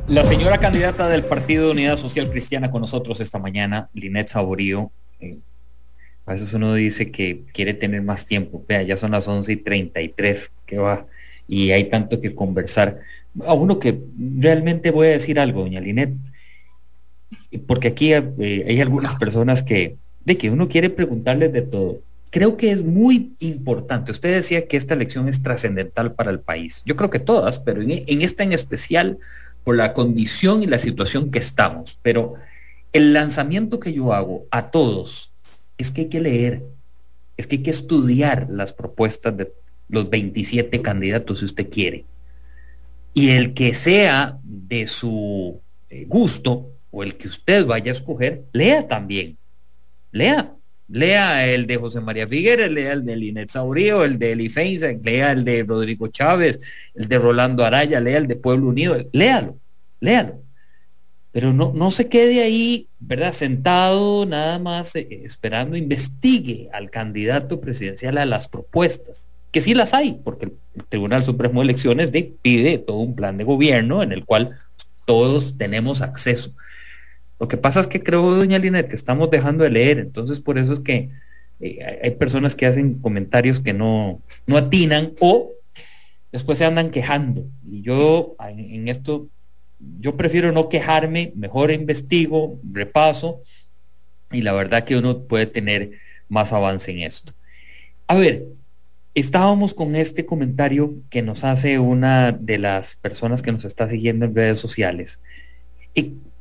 [0.06, 4.92] La señora candidata del Partido de Unidad Social Cristiana con nosotros esta mañana, Linet Saborío.
[5.20, 5.38] Eh,
[6.26, 8.64] a veces uno dice que quiere tener más tiempo.
[8.68, 11.06] Vea, ya son las 11 y 33 que va
[11.48, 13.00] y hay tanto que conversar.
[13.46, 14.00] A uno que
[14.36, 16.14] realmente voy a decir algo, doña Linet,
[17.66, 22.00] porque aquí eh, hay algunas personas que, de que uno quiere preguntarles de todo.
[22.30, 24.12] Creo que es muy importante.
[24.12, 26.82] Usted decía que esta elección es trascendental para el país.
[26.86, 29.18] Yo creo que todas, pero en, en esta en especial
[29.64, 31.98] por la condición y la situación que estamos.
[32.02, 32.34] Pero
[32.92, 35.32] el lanzamiento que yo hago a todos
[35.78, 36.62] es que hay que leer,
[37.36, 39.52] es que hay que estudiar las propuestas de
[39.88, 42.04] los 27 candidatos si usted quiere.
[43.14, 48.44] Y el que sea de su eh, gusto, o el que usted vaya a escoger,
[48.52, 49.36] lea también.
[50.12, 50.54] Lea.
[50.88, 54.88] Lea el de José María Figueres, lea el de Linet Saurío, el de Eli Feinza,
[55.02, 56.60] lea el de Rodrigo Chávez,
[56.94, 59.58] el de Rolando Araya, lea el de Pueblo Unido, léalo,
[60.00, 60.42] léalo.
[61.30, 63.32] Pero no, no se quede ahí, ¿verdad?
[63.32, 69.94] Sentado nada más eh, esperando, investigue al candidato presidencial a las propuestas, que sí las
[69.94, 74.26] hay, porque el Tribunal Supremo de Elecciones pide todo un plan de gobierno en el
[74.26, 74.58] cual
[75.06, 76.52] todos tenemos acceso
[77.42, 80.58] Lo que pasa es que creo, doña Linet, que estamos dejando de leer, entonces por
[80.58, 81.10] eso es que
[81.58, 85.50] eh, hay personas que hacen comentarios que no, no atinan o
[86.30, 87.44] después se andan quejando.
[87.66, 89.26] Y yo en, esto,
[89.98, 93.42] yo prefiero no quejarme, mejor investigo, repaso,
[94.30, 97.32] y la verdad que uno puede tener más avance en esto.
[98.06, 98.44] A ver,
[99.16, 104.26] estábamos con este comentario que nos hace una de las personas que nos está siguiendo
[104.26, 105.18] en redes sociales.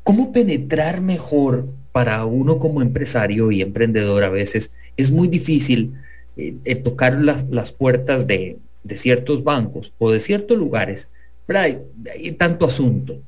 [0.03, 4.75] ¿Cómo penetrar mejor para uno como empresario y emprendedor a veces?
[4.97, 5.93] Es muy difícil
[6.37, 8.57] eh, eh, tocar las, puertas de,
[8.95, 11.09] ciertos bancos o de ciertos lugares.
[11.45, 13.21] Pero hay, tanto asunto.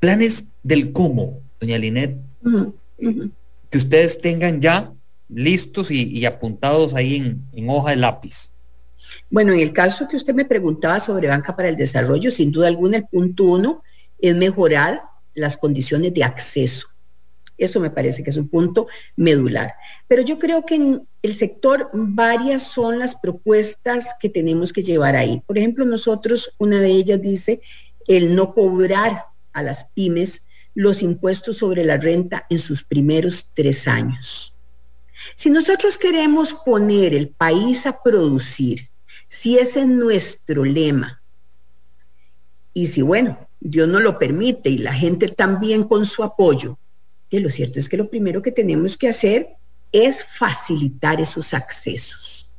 [0.00, 2.16] Planes del cómo, doña Linet,
[3.70, 4.92] que ustedes tengan ya
[5.28, 8.50] listos y, apuntados ahí en, en hoja de lápiz.
[9.30, 12.68] Bueno, en el caso que usted me preguntaba sobre Banca para el Desarrollo, sin duda
[12.68, 13.82] alguna el punto uno
[14.20, 15.02] es mejorar
[15.34, 16.88] las condiciones de acceso.
[17.56, 19.74] Eso me parece que es un punto medular.
[20.08, 25.14] Pero yo creo que en el sector varias son las propuestas que tenemos que llevar
[25.14, 25.40] ahí.
[25.46, 27.60] Por ejemplo, nosotros, una de ellas dice
[28.08, 33.86] el no cobrar a las pymes los impuestos sobre la renta en sus primeros tres
[33.86, 34.54] años.
[35.36, 38.90] Si nosotros queremos poner el país a producir,
[39.28, 41.22] si ese es nuestro lema,
[42.74, 46.78] y si bueno, Dios no lo permite y la gente también con su apoyo,
[47.30, 49.56] que lo cierto es que lo primero que tenemos que hacer
[49.90, 52.50] es facilitar esos accesos.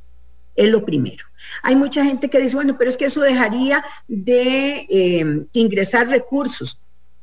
[0.56, 1.24] Es lo primero.
[1.62, 6.80] Hay mucha gente que dice, bueno, pero es que eso dejaría de eh, ingresar recursos.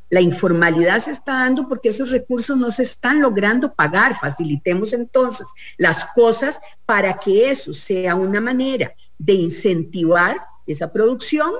[0.10, 4.18] La informalidad se está dando porque esos recursos no se están logrando pagar.
[4.18, 11.52] Facilitemos entonces las cosas para que eso sea una manera de incentivar esa producción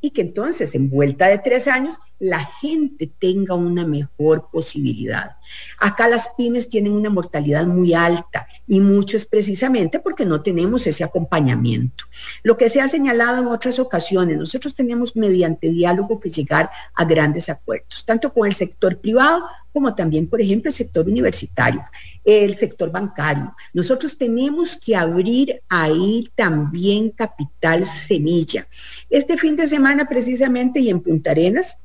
[0.00, 5.36] y que entonces en vuelta de tres años la gente tenga una mejor posibilidad.
[5.78, 10.86] Acá las pymes tienen una mortalidad muy alta y mucho es precisamente porque no tenemos
[10.86, 12.04] ese acompañamiento.
[12.42, 17.04] Lo que se ha señalado en otras ocasiones, nosotros tenemos mediante diálogo que llegar a
[17.06, 19.42] grandes acuerdos, tanto con el sector privado
[19.72, 21.82] como también, por ejemplo, el sector universitario,
[22.24, 23.54] el sector bancario.
[23.72, 28.66] Nosotros tenemos que abrir ahí también capital semilla.
[29.08, 31.78] Este fin de semana precisamente y en Punta Arenas,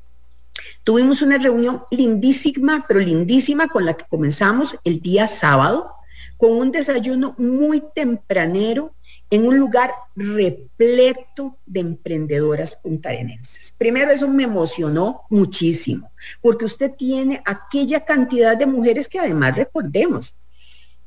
[0.84, 5.90] Tuvimos una reunión lindísima, pero lindísima, con la que comenzamos el día sábado,
[6.36, 8.92] con un desayuno muy tempranero
[9.30, 13.74] en un lugar repleto de emprendedoras puntarenenses.
[13.76, 20.36] Primero eso me emocionó muchísimo, porque usted tiene aquella cantidad de mujeres que además recordemos,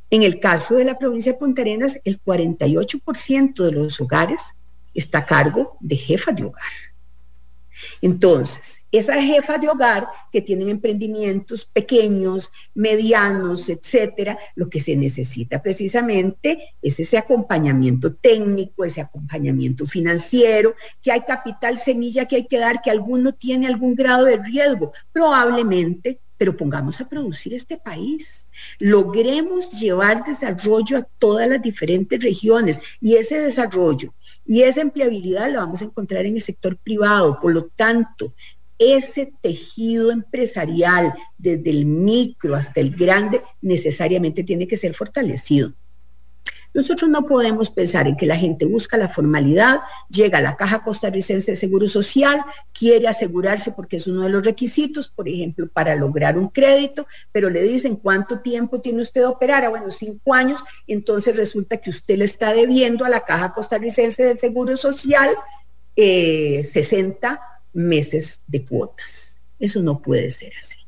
[0.10, 4.42] en el caso de la provincia de Punta Arenas, el 48% de los hogares
[4.94, 6.64] está a cargo de jefa de hogar.
[8.02, 15.62] Entonces, esas jefas de hogar que tienen emprendimientos pequeños, medianos, etcétera, lo que se necesita
[15.62, 22.58] precisamente es ese acompañamiento técnico, ese acompañamiento financiero, que hay capital semilla que hay que
[22.58, 28.49] dar, que alguno tiene algún grado de riesgo, probablemente, pero pongamos a producir este país.
[28.80, 34.14] Logremos llevar desarrollo a todas las diferentes regiones y ese desarrollo
[34.46, 37.40] y esa empleabilidad la vamos a encontrar en el sector privado.
[37.40, 38.34] Por lo tanto,
[38.80, 45.74] ese tejido empresarial, desde el micro hasta el grande, necesariamente tiene que ser fortalecido.
[46.74, 50.84] Nosotros no podemos pensar en que la gente busca la formalidad, llega a la Caja
[50.84, 52.44] Costarricense de Seguro Social,
[52.74, 57.50] quiere asegurarse porque es uno de los requisitos, por ejemplo, para lograr un crédito, pero
[57.50, 62.18] le dicen cuánto tiempo tiene usted operar, ah, bueno, cinco años, entonces resulta que usted
[62.18, 65.36] le está debiendo a la Caja Costarricense del Seguro Social
[65.96, 67.38] 60 eh,
[67.74, 69.38] meses de cuotas.
[69.60, 70.79] Eso no puede ser así.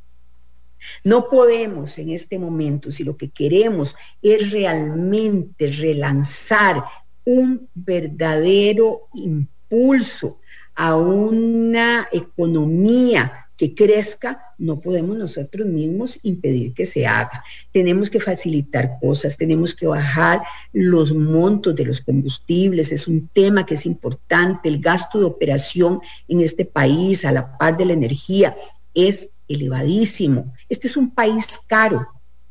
[1.04, 6.84] No podemos en este momento, si lo que queremos es realmente relanzar
[7.26, 10.38] un verdadero impulso
[10.76, 17.44] a una economía que crezca, no podemos nosotros mismos impedir que se haga.
[17.72, 20.42] Tenemos que facilitar cosas, tenemos que bajar
[20.74, 26.02] los montos de los combustibles, es un tema que es importante, el gasto de operación
[26.28, 28.56] en este país a la par de la energía
[28.96, 30.54] es elevadísimo.
[30.70, 32.08] Este es un país caro.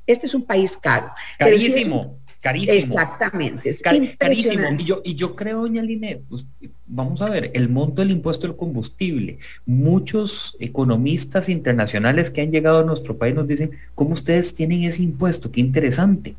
[0.06, 1.10] Este es un país caro.
[1.38, 2.18] Carísimo.
[2.40, 2.94] carísimo.
[2.94, 3.74] Exactamente.
[4.18, 4.62] carísimo.
[4.78, 6.46] Y yo, y yo creo, doña Linet, pues,
[6.86, 9.38] vamos a ver, el monto del impuesto del combustible.
[9.66, 15.02] Muchos economistas internacionales que han llegado a nuestro país nos dicen, ¿cómo ustedes tienen ese
[15.02, 15.52] impuesto?
[15.52, 16.34] Qué interesante.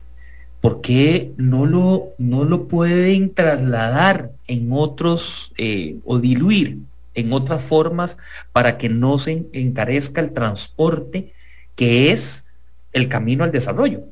[0.59, 6.77] ¿Por qué no lo, no lo pueden trasladar en otros eh, o diluir
[7.13, 8.17] en otras formas
[8.51, 11.33] para que no se encarezca el transporte
[11.75, 12.45] que es
[12.93, 14.03] el camino al desarrollo.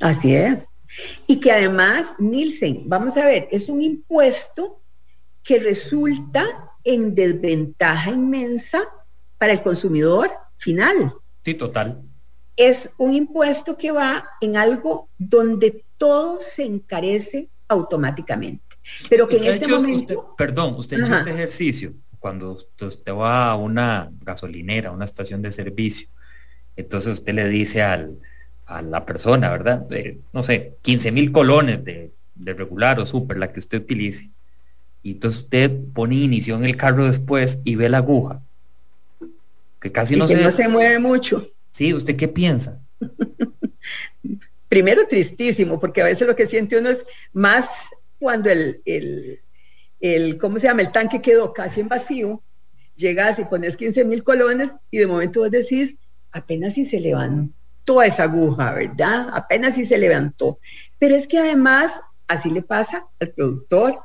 [0.00, 0.68] Así es.
[1.26, 4.80] Y que además, Nielsen, vamos a ver, es un impuesto
[5.42, 6.44] que resulta
[6.84, 8.82] en desventaja inmensa
[9.38, 11.14] para el consumidor final.
[11.44, 12.02] Sí, total.
[12.56, 18.62] Es un impuesto que va en algo donde todo se encarece automáticamente.
[19.10, 20.34] Pero que en este momento...
[20.36, 21.92] perdón, usted hecho este ejercicio
[22.26, 26.08] cuando usted va a una gasolinera, a una estación de servicio,
[26.74, 28.18] entonces usted le dice al,
[28.66, 29.78] a la persona, ¿verdad?
[29.78, 34.28] De, no sé, 15 mil colones de, regular o super, la que usted utilice.
[35.04, 38.42] Y entonces usted pone inicio en el carro después y ve la aguja.
[39.80, 41.48] Que casi no, se, no se mueve mucho.
[41.70, 42.80] Sí, ¿usted qué piensa?
[44.68, 49.38] Primero tristísimo, porque a veces lo que siente uno es más cuando el, el,
[50.00, 50.82] el ¿cómo se llama?
[50.82, 52.42] El tanque quedó casi en vacío,
[52.94, 55.96] llegas y pones 15 mil colones y de momento vos decís,
[56.32, 59.28] apenas si se levantó esa aguja, ¿verdad?
[59.32, 60.58] Apenas si se levantó.
[60.98, 64.00] Pero es que además así le pasa al productor,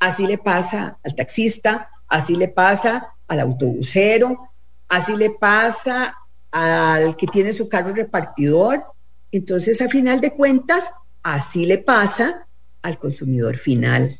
[0.00, 4.50] así le pasa al taxista, así le pasa al autobusero,
[4.88, 6.16] así le pasa
[6.50, 8.84] al que tiene su carro repartidor.
[9.30, 12.46] Entonces, a final de cuentas, así le pasa
[12.82, 14.18] al consumidor final.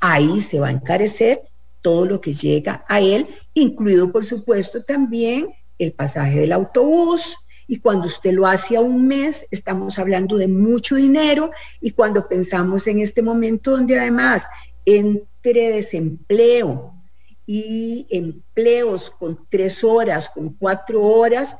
[0.00, 1.42] Ahí se va a encarecer
[1.82, 7.38] todo lo que llega a él, incluido, por supuesto, también el pasaje del autobús.
[7.66, 11.52] Y cuando usted lo hace a un mes, estamos hablando de mucho dinero.
[11.80, 14.46] Y cuando pensamos en este momento donde además
[14.84, 16.94] entre desempleo
[17.46, 21.56] y empleos con tres horas, con cuatro horas,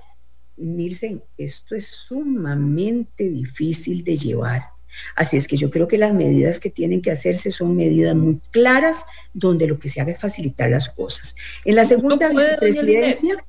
[0.56, 4.62] Nielsen, esto es sumamente difícil de llevar.
[5.16, 8.40] Así es que yo creo que las medidas que tienen que hacerse son medidas muy
[8.50, 11.34] claras, donde lo que se haga es facilitar las cosas.
[11.64, 13.44] En la segunda vicepresidencia...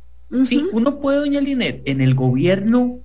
[0.45, 2.99] Sí, uno puede, doña Linet, en el gobierno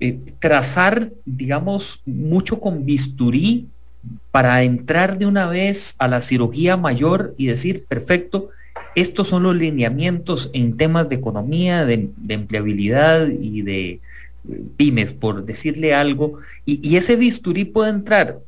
[0.00, 3.68] eh, trazar, digamos, mucho con bisturí
[4.30, 8.48] para entrar de una vez a la cirugía mayor y decir, perfecto,
[8.94, 14.00] estos son los lineamientos en temas de economía, de empleabilidad y de,
[14.76, 18.40] pymes, por decirle algo, y, ese bisturí puede entrar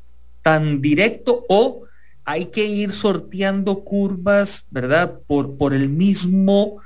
[0.42, 1.82] tan directo o
[2.24, 5.18] hay que ir sorteando curvas, ¿verdad?
[5.26, 6.78] Por, por el mismo,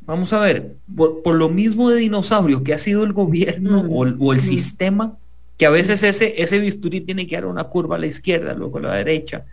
[0.00, 4.32] vamos a ver, por, lo mismo de dinosaurio que ha sido el gobierno mm, o,
[4.32, 4.40] el mm.
[4.40, 5.16] sistema,
[5.56, 8.78] que a veces ese, ese bisturí tiene que dar una curva a la izquierda, luego
[8.78, 9.44] a la derecha.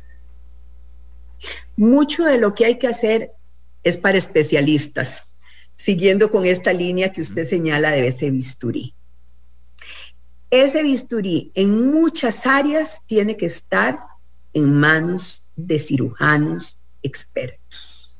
[1.75, 3.31] Mucho de lo que hay que hacer
[3.83, 5.27] es para especialistas
[5.77, 8.93] siguiendo con esta línea que usted señala de ese bisturí.
[10.49, 13.99] Ese bisturí en muchas áreas tiene que estar
[14.53, 18.17] en manos de cirujanos expertos.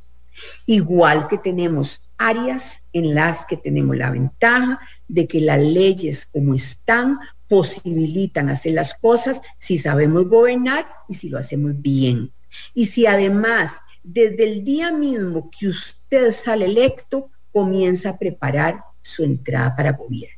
[0.66, 6.54] Igual que tenemos áreas en las que tenemos la ventaja de que las leyes como
[6.54, 12.32] están posibilitan hacer las cosas si sabemos gobernar y si lo hacemos bien.
[12.74, 19.24] Y si además desde el día mismo que usted sale electo, comienza a preparar su
[19.24, 20.38] entrada para gobierno,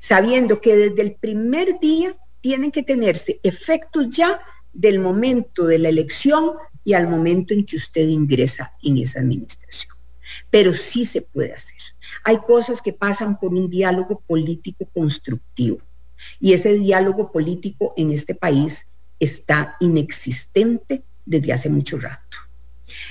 [0.00, 4.40] sabiendo que desde el primer día tienen que tenerse efectos ya
[4.72, 6.52] del momento de la elección
[6.82, 9.94] y al momento en que usted ingresa en esa administración.
[10.48, 11.76] Pero sí se puede hacer.
[12.24, 15.76] Hay cosas que pasan por un diálogo político constructivo
[16.40, 18.86] y ese diálogo político en este país
[19.20, 22.38] está inexistente desde hace mucho rato.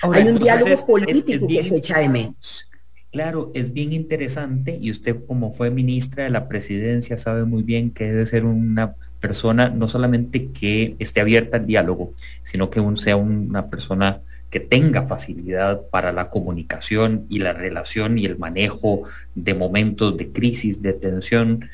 [0.02, 2.68] Hay un diálogo político que se echa de menos.
[3.16, 7.92] Claro, es bien interesante y usted como fue ministra de la presidencia sabe muy bien
[7.92, 12.12] que debe ser una persona no solamente que esté abierta al diálogo,
[12.44, 18.26] sino que sea una persona que tenga facilidad para la comunicación y la relación y
[18.26, 19.04] el manejo
[19.34, 21.70] de momentos de crisis, de tensión.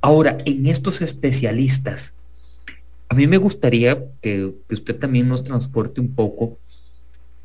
[0.00, 2.14] Ahora, en estos especialistas,
[3.08, 6.56] a mí me gustaría que usted también nos transporte un poco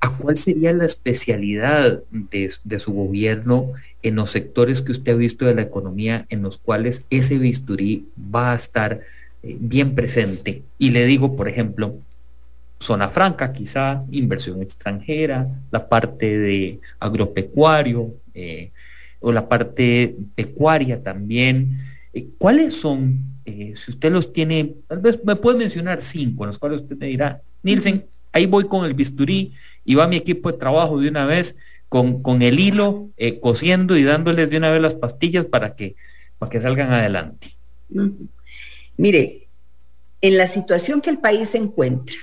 [0.04, 5.46] ¿A cuál sería la especialidad de, su gobierno en los sectores que usted ha visto
[5.46, 9.02] de la economía en los cuales ese bisturí va a estar
[9.44, 10.64] eh, bien presente?
[10.80, 12.00] Y le digo, por ejemplo,
[12.80, 18.72] zona franca, quizá inversión extranjera, la parte de agropecuario eh,
[19.20, 21.78] o la parte pecuaria también.
[22.12, 26.58] Eh, ¿Cuáles son, si usted los tiene, tal vez me puede mencionar cinco en los
[26.58, 30.58] cuales usted me dirá, Nielsen, ahí voy con el bisturí y va mi equipo de
[30.58, 31.58] trabajo de una vez
[31.90, 35.96] con, con el hilo, eh, cosiendo y dándoles de una vez las pastillas para que,
[36.38, 37.50] para que salgan adelante.
[38.98, 39.48] Mire,
[40.22, 42.16] en la situación que el país se encuentra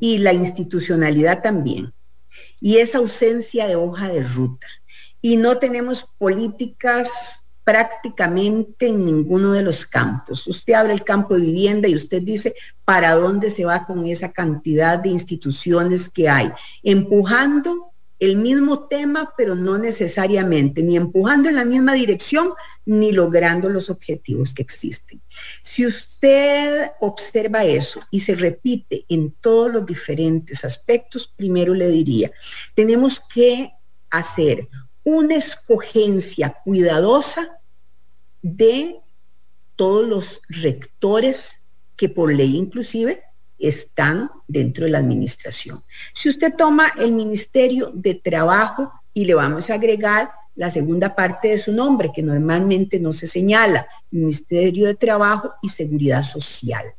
[0.00, 1.92] y la institucionalidad también,
[2.60, 4.66] y esa ausencia de hoja de ruta,
[5.22, 7.39] y no tenemos políticas
[7.70, 10.44] prácticamente en ninguno de los campos.
[10.48, 12.52] Usted abre el campo de vivienda y usted dice,
[12.84, 16.50] ¿para dónde se va con esa cantidad de instituciones que hay?
[16.82, 22.54] Empujando el mismo tema, pero no necesariamente, ni empujando en la misma dirección,
[22.86, 25.22] ni logrando los objetivos que existen.
[25.62, 32.32] Si usted observa eso y se repite en todos los diferentes aspectos, primero le diría,
[32.74, 33.70] tenemos que
[34.10, 34.68] hacer
[35.04, 37.59] una escogencia cuidadosa
[38.42, 38.96] de
[39.76, 41.60] todos los rectores
[41.96, 43.22] que por ley inclusive
[43.58, 45.82] están dentro de la administración.
[46.14, 51.48] Si usted toma el Ministerio de Trabajo y le vamos a agregar la segunda parte
[51.48, 56.92] de su nombre, que normalmente no se señala, Ministerio de Trabajo y Seguridad Social.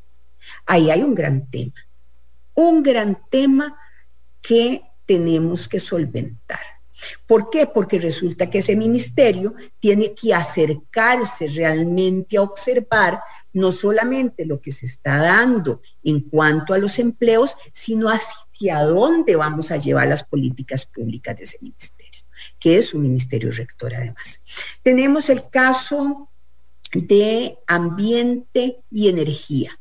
[0.66, 1.74] Ahí hay un gran tema,
[2.54, 3.78] un gran tema
[4.42, 6.60] que tenemos que solventar.
[7.26, 7.68] ¿Por qué?
[7.68, 13.22] Porque resulta que ese ministerio tiene que acercarse realmente a observar
[13.54, 19.36] no solamente lo que se está dando en cuanto a los empleos, sino hacia dónde
[19.36, 22.22] vamos a llevar las políticas públicas de ese ministerio,
[22.60, 24.42] que es un ministerio rector además.
[24.84, 26.30] Tenemos el caso
[26.94, 29.78] de ambiente y energía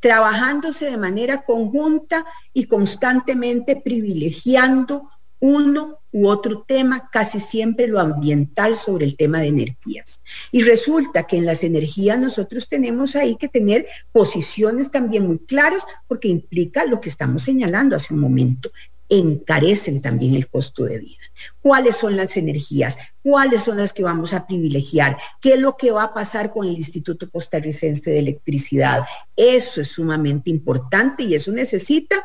[0.00, 5.10] trabajándose de manera conjunta y constantemente privilegiando
[5.46, 10.20] uno u otro tema, casi siempre lo ambiental sobre el tema de energías.
[10.50, 15.86] Y resulta que en las energías nosotros tenemos ahí que tener posiciones también muy claras
[16.08, 18.72] porque implica lo que estamos señalando hace un momento,
[19.08, 21.22] encarecen también el costo de vida.
[21.60, 22.98] ¿Cuáles son las energías?
[23.22, 25.16] ¿Cuáles son las que vamos a privilegiar?
[25.40, 29.04] ¿Qué es lo que va a pasar con el Instituto Costarricense de Electricidad?
[29.36, 32.24] Eso es sumamente importante y eso necesita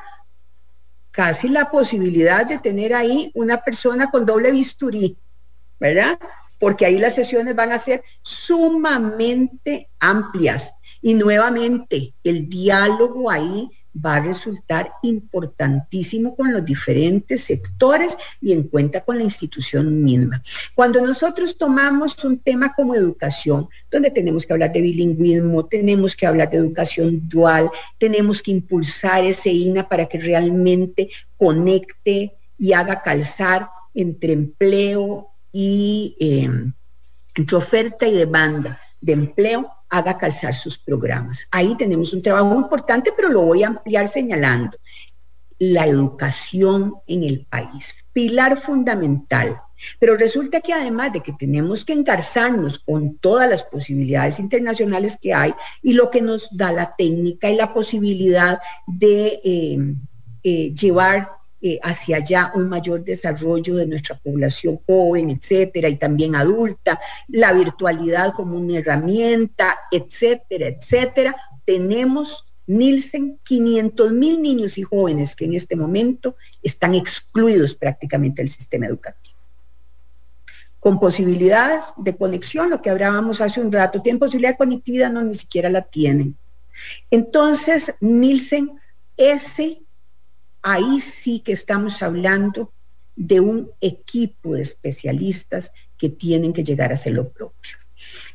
[1.11, 5.17] casi la posibilidad de tener ahí una persona con doble bisturí,
[5.79, 6.17] ¿verdad?
[6.59, 10.73] Porque ahí las sesiones van a ser sumamente amplias.
[11.01, 18.63] Y nuevamente, el diálogo ahí va a resultar importantísimo con los diferentes sectores y en
[18.63, 20.41] cuenta con la institución misma.
[20.75, 26.27] Cuando nosotros tomamos un tema como educación, donde tenemos que hablar de bilingüismo, tenemos que
[26.27, 33.01] hablar de educación dual, tenemos que impulsar ese INA para que realmente conecte y haga
[33.01, 36.15] calzar entre empleo y
[37.35, 41.45] entre oferta y demanda de empleo haga calzar sus programas.
[41.51, 44.77] Ahí tenemos un trabajo importante, pero lo voy a ampliar señalando.
[45.59, 49.61] La educación en el país, pilar fundamental.
[49.99, 55.33] Pero resulta que además de que tenemos que engarzarnos con todas las posibilidades internacionales que
[55.33, 59.95] hay y lo que nos da la técnica y la posibilidad de eh,
[60.43, 61.29] eh, llevar
[61.63, 67.53] eh, hacia allá un mayor desarrollo de nuestra población joven, etcétera, y también adulta, la
[67.53, 71.35] virtualidad como una herramienta, etcétera, etcétera.
[71.63, 78.49] Tenemos, Nielsen, 500 mil niños y jóvenes que en este momento están excluidos prácticamente del
[78.49, 79.37] sistema educativo.
[80.79, 85.21] Con posibilidades de conexión, lo que hablábamos hace un rato, tienen posibilidad de conectividad, no,
[85.21, 86.35] ni siquiera la tienen.
[87.11, 88.71] Entonces, Nielsen,
[89.15, 89.81] ese
[90.61, 92.71] ahí sí que estamos hablando
[93.15, 97.77] de un equipo de especialistas que tienen que llegar a hacer lo propio.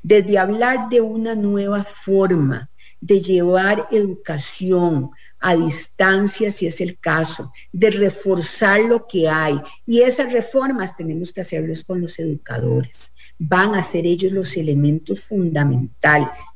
[0.03, 2.71] Desde hablar de una nueva forma
[3.01, 5.11] de llevar educación
[5.41, 9.61] a distancia, si es el caso, de reforzar lo que hay.
[9.85, 13.13] Y esas reformas tenemos que hacerlas con los educadores.
[13.39, 16.47] Van a ser ellos los elementos fundamentales.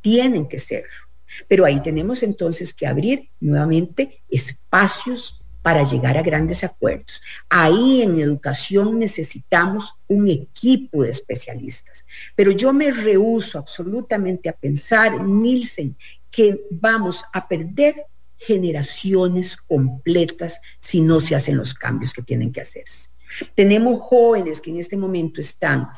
[0.00, 1.09] Tienen que serlo.
[1.48, 7.22] Pero ahí tenemos entonces que abrir nuevamente espacios para llegar a grandes acuerdos.
[7.48, 12.04] Ahí en educación necesitamos un equipo de especialistas.
[12.34, 15.96] Pero yo me rehuso absolutamente a pensar, Nielsen,
[16.30, 18.06] que vamos a perder
[18.38, 23.10] generaciones completas si no se hacen los cambios que tienen que hacerse.
[23.54, 25.88] Tenemos jóvenes que en este momento están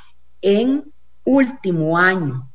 [0.41, 0.93] en
[1.24, 2.51] último año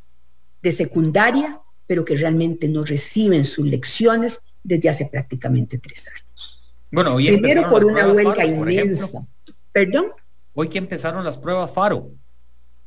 [0.62, 6.62] de secundaria pero que realmente no reciben sus lecciones desde hace prácticamente tres años.
[6.92, 9.26] Bueno, hoy Primero por una huelga inmensa.
[9.72, 10.08] ¿Perdón?
[10.54, 12.12] Hoy que empezaron las pruebas FARO.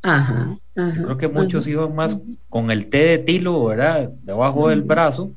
[0.03, 4.11] Ajá, Creo que muchos iban más con el té de tilo, ¿verdad?
[4.23, 5.33] Debajo del brazo.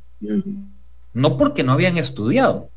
[1.14, 2.70] No porque no habían estudiado,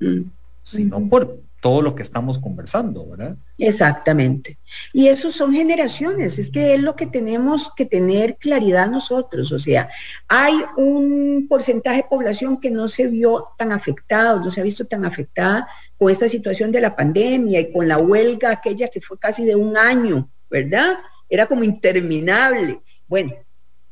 [0.62, 3.36] sino por todo lo que estamos conversando, ¿verdad?
[3.58, 4.56] Exactamente.
[4.92, 9.50] Y eso son generaciones, es que es lo que tenemos que tener claridad nosotros.
[9.50, 9.88] O sea,
[10.28, 14.84] hay un porcentaje de población que no se vio tan afectado, no se ha visto
[14.84, 15.66] tan afectada
[15.98, 19.56] con esta situación de la pandemia y con la huelga aquella que fue casi de
[19.56, 20.98] un año ¿verdad?
[21.28, 22.78] Era como interminable.
[23.08, 23.32] Bueno,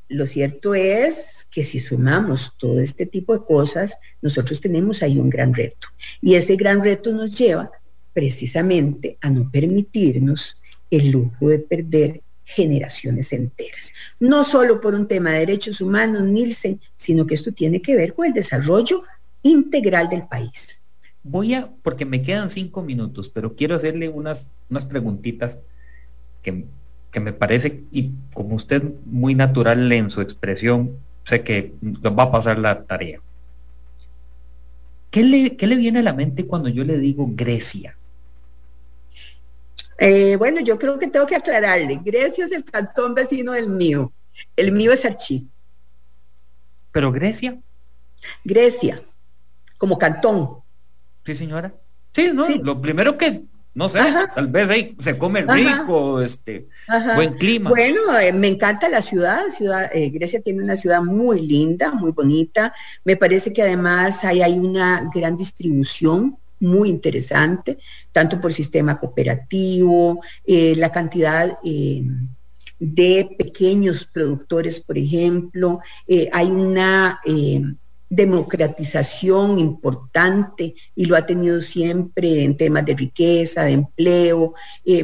[0.09, 5.31] lo cierto es que si sumamos todo este tipo de cosas, nosotros tenemos ahí un
[5.31, 5.89] gran reto.
[6.21, 7.71] Y ese gran reto nos lleva
[8.13, 13.93] precisamente a no permitirnos el lujo de perder generaciones enteras.
[14.19, 18.15] No solo por un tema de derechos humanos, Nielsen, sino que esto tiene que ver
[18.15, 19.05] con el desarrollo
[19.43, 20.81] integral del país.
[21.23, 25.61] Voy a, porque me quedan cinco minutos, pero quiero hacerle unas, unas preguntitas
[26.43, 26.67] que,
[27.13, 32.25] que me parece, y como usted muy natural en su expresión, sé que nos va
[32.25, 33.21] a pasar la tarea.
[35.11, 37.97] ¿Qué le, ¿Qué le viene a la mente cuando yo le digo Grecia?
[39.99, 42.01] Eh, bueno, yo creo que tengo que aclararle.
[42.05, 44.13] Grecia es el cantón vecino del mío.
[44.57, 45.49] El mío es Archí.
[46.91, 47.59] ¿Pero Grecia?
[48.45, 49.03] Grecia,
[49.79, 50.63] como cantón.
[51.25, 51.75] Sí, señora.
[52.13, 53.45] Sí, no, lo primero que,
[53.75, 53.99] no sé,
[54.35, 56.69] tal vez ahí se come rico, este,
[57.17, 57.71] buen clima.
[57.71, 62.13] Bueno, eh, me encanta la ciudad, ciudad eh, Grecia tiene una ciudad muy linda, muy
[62.13, 62.73] bonita.
[63.05, 67.79] Me parece que además ahí hay una gran distribución muy interesante,
[68.13, 71.59] tanto por sistema cooperativo, eh, la cantidad
[72.79, 75.81] de pequeños productores, por ejemplo,
[76.33, 77.21] hay una
[78.09, 84.55] democratización importante y lo ha tenido siempre en temas de riqueza, de empleo.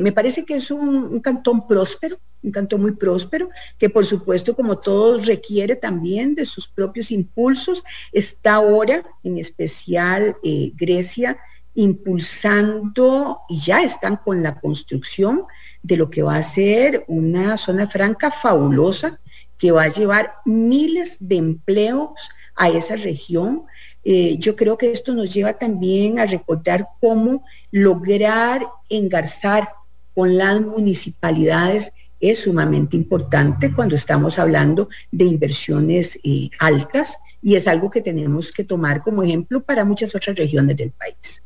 [0.00, 4.78] me parece que es un, cantón próspero, un cantón muy próspero, que por supuesto, como
[4.78, 7.84] todos, requiere también de sus propios impulsos.
[8.12, 10.36] Está ahora, en especial
[10.76, 11.38] Grecia,
[11.74, 15.44] impulsando y ya están con la construcción
[15.82, 19.20] de lo que va a ser una zona franca fabulosa
[19.56, 22.30] que va a llevar miles de empleos
[22.60, 23.62] a esa región.
[24.04, 27.42] Eh, yo creo que esto nos lleva también a recordar cómo
[27.72, 29.70] lograr engarzar
[30.14, 37.66] con las municipalidades es sumamente importante cuando estamos hablando de inversiones eh, altas y es
[37.66, 41.42] algo que tenemos que tomar como ejemplo para muchas otras regiones del país.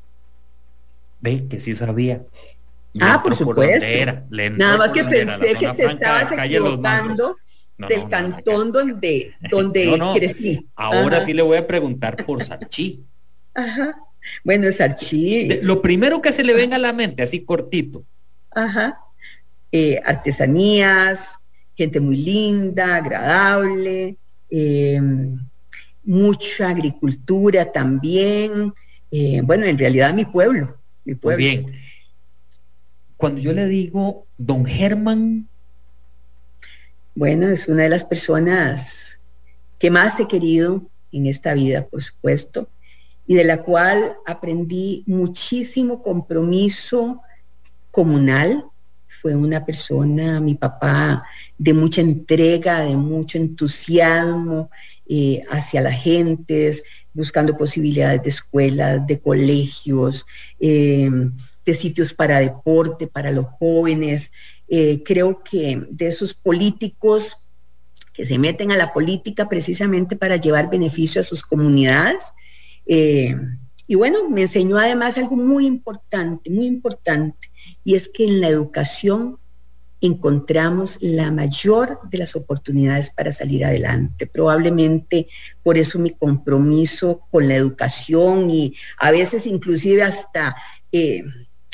[1.21, 2.25] Ve que sí sabía.
[3.01, 3.87] ah, por supuesto.
[4.31, 7.37] Nada más que pensé que te estabas equivocando
[7.79, 10.67] del cantón donde, donde crecí.
[10.75, 13.03] Ahora sí le voy a preguntar por Sarchí.
[13.55, 13.97] Ajá.
[14.43, 15.49] Bueno, Sarchí.
[15.63, 18.05] lo primero que se le venga a la mente, así cortito.
[18.51, 18.99] Ajá.
[19.71, 21.37] Eh, artesanías,
[21.77, 24.17] gente muy linda, agradable,
[24.49, 25.39] em,
[26.05, 28.73] mucha agricultura también.
[29.11, 30.77] Eh, bueno, en realidad mi pueblo,
[31.23, 31.67] muy bien.
[33.17, 35.49] Cuando yo le digo don Germán.
[37.17, 39.21] Bueno, es una de las personas
[39.79, 42.69] que más he querido en esta vida, por supuesto,
[43.25, 47.23] y de la cual aprendí muchísimo compromiso
[47.93, 48.65] comunal.
[49.23, 51.25] Fue una persona, mi papá,
[51.57, 54.69] de mucha entrega, de mucho entusiasmo
[55.09, 60.27] eh, hacia las gentes, buscando posibilidades de escuelas, de colegios,
[60.59, 61.09] eh,
[61.65, 64.33] de sitios para deporte, para los jóvenes.
[64.69, 67.39] Eh, creo que de esos políticos
[68.13, 72.23] que se meten a la política precisamente para llevar beneficio a sus comunidades.
[72.87, 73.37] Eh,
[73.87, 77.51] y bueno, me enseñó además algo muy importante, muy importante,
[77.83, 79.39] y es que en la educación
[80.01, 84.27] encontramos la mayor de las oportunidades para salir adelante.
[84.27, 85.29] Probablemente
[85.63, 90.55] por eso mi compromiso con la educación y a veces inclusive hasta
[90.93, 91.25] eh,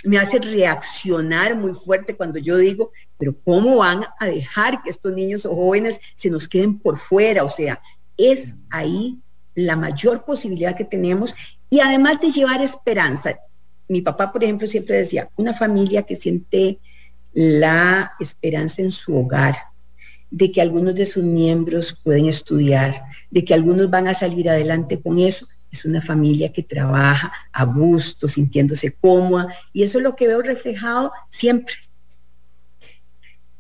[0.05, 5.13] me hace reaccionar muy fuerte cuando yo digo, pero ¿cómo van a dejar que estos
[5.13, 7.45] niños o jóvenes se nos queden por fuera?
[7.45, 7.81] O sea,
[8.17, 9.19] es ahí
[9.55, 11.35] la mayor posibilidad que tenemos
[11.69, 13.39] y además de llevar esperanza.
[13.89, 16.79] Mi papá, por ejemplo, siempre decía, una familia que siente
[17.33, 19.57] la esperanza en su hogar,
[20.31, 25.01] de que algunos de sus miembros pueden estudiar, de que algunos van a salir adelante
[25.01, 25.47] con eso.
[25.71, 30.43] Es una familia que trabaja a gusto, sintiéndose cómoda, y eso es lo que veo
[30.43, 31.75] reflejado siempre.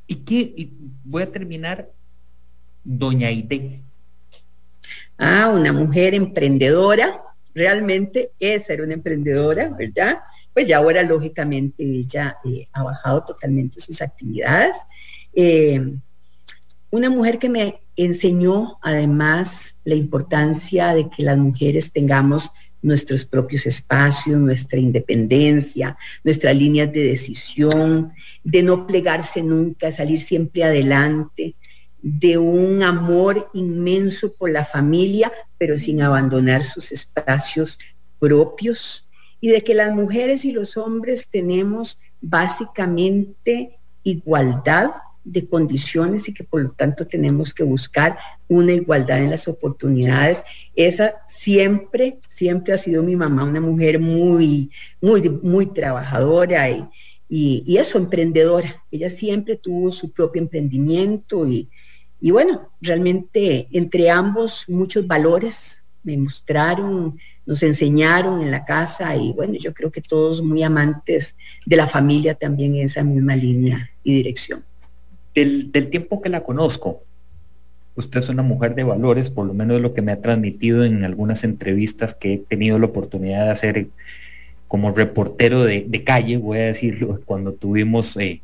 [0.07, 0.71] ¿Y qué?
[1.05, 1.91] voy a terminar,
[2.83, 3.81] doña Ite.
[5.19, 7.23] Ah, una mujer emprendedora,
[7.55, 10.21] realmente esa era una emprendedora, ¿verdad?
[10.53, 14.77] pues ya ahora lógicamente ella eh, ha bajado totalmente sus actividades.
[15.33, 15.95] Eh,
[16.91, 23.67] una mujer que me enseñó además la importancia de que las mujeres tengamos nuestros propios
[23.67, 31.55] espacios, nuestra independencia, nuestras líneas de decisión, de no plegarse nunca, salir siempre adelante,
[32.03, 37.79] de un amor inmenso por la familia, pero sin abandonar sus espacios
[38.19, 39.05] propios,
[39.43, 44.91] y de que las mujeres y los hombres tenemos básicamente igualdad
[45.31, 48.19] de condiciones y que por lo tanto tenemos que buscar
[48.49, 50.43] una igualdad en las oportunidades.
[50.75, 54.71] Esa siempre, siempre ha sido mi mamá, una mujer muy,
[55.01, 56.85] muy, muy trabajadora y,
[57.29, 58.85] y, eso, emprendedora.
[58.91, 61.69] Ella siempre tuvo su propio emprendimiento y,
[62.21, 69.33] y bueno, realmente entre ambos muchos valores me mostraron, nos enseñaron en la casa y
[69.33, 73.91] bueno, yo creo que todos muy amantes de la familia también en esa misma línea
[74.03, 74.65] y dirección.
[75.35, 77.03] Del, tiempo que la conozco,
[77.95, 81.05] usted es una mujer de valores, por lo menos lo que me ha transmitido en
[81.05, 83.87] algunas entrevistas que he tenido la oportunidad de hacer
[84.69, 88.41] como reportero de, calle, voy a decirlo, cuando tuvimos eh,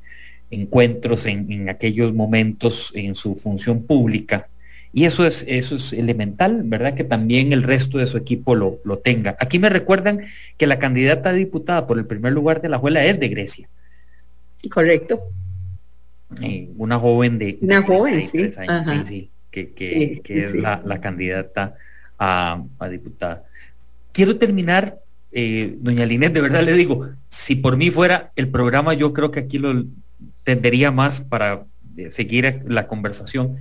[0.51, 4.49] encuentros en, en, aquellos momentos en su función pública.
[4.93, 6.95] Y eso es, eso es elemental, ¿verdad?
[6.95, 9.37] Que también el resto de su equipo lo, lo tenga.
[9.39, 10.23] Aquí me recuerdan
[10.57, 13.69] que la candidata a diputada por el primer lugar de la Juela es de Grecia.
[14.71, 15.21] Correcto.
[16.43, 17.59] Eh, una joven de...
[17.61, 18.51] Una joven, sí.
[18.53, 21.75] sí, sí, que, que, es La, la, candidata
[22.19, 23.45] a, a, diputada.
[24.13, 24.99] Quiero terminar,
[25.33, 29.31] eh, doña Linet, de verdad le digo, si por mí fuera el programa, yo creo
[29.31, 29.85] que aquí lo
[30.43, 31.65] tendería más para
[31.97, 33.57] eh, seguir la conversación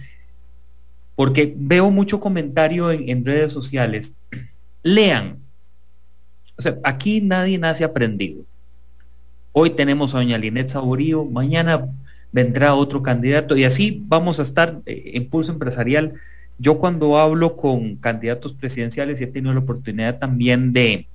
[1.16, 4.14] porque veo mucho comentario en, redes sociales.
[4.84, 5.40] Lean.
[6.58, 8.44] O sea, aquí nadie nace aprendido.
[9.54, 11.88] Hoy tenemos a doña Linet Saborío, mañana
[12.36, 16.16] vendrá otro candidato y así vamos a estar eh, en pulso empresarial.
[16.58, 21.08] Yo cuando hablo con candidatos presidenciales y he tenido la oportunidad también de,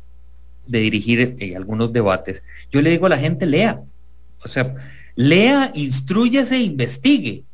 [0.66, 2.42] dirigir eh, algunos debates,
[2.72, 3.82] yo le digo a la gente, lea.
[4.42, 4.74] O sea,
[5.14, 7.44] lea, instruyese, investigue.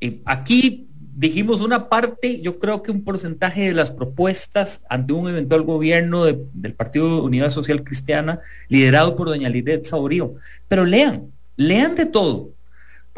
[0.00, 5.28] Eh, aquí dijimos una parte, yo creo que un porcentaje de las propuestas ante un
[5.28, 8.38] eventual gobierno del Partido Unidad Social Cristiana,
[8.68, 10.34] liderado por doña Lidet Saurío.
[10.68, 12.52] Pero lean, lean de todo,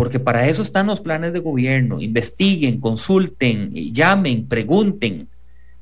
[0.01, 2.01] porque para eso están los planes de gobierno.
[2.01, 5.29] Investiguen, consulten, llamen, pregunten,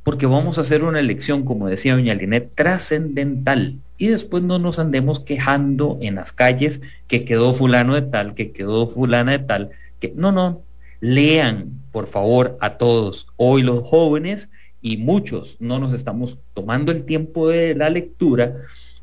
[0.02, 3.78] porque vamos a hacer una elección, como decía doña Linet, trascendental.
[3.96, 8.50] Y después no nos andemos quejando en las calles que quedó fulano de tal, que
[8.50, 10.62] quedó fulana de tal, que no, no,
[10.98, 13.28] Lean, por favor, a todos.
[13.36, 14.50] Hoy los jóvenes
[14.82, 18.56] y muchos no nos estamos tomando el tiempo de la lectura,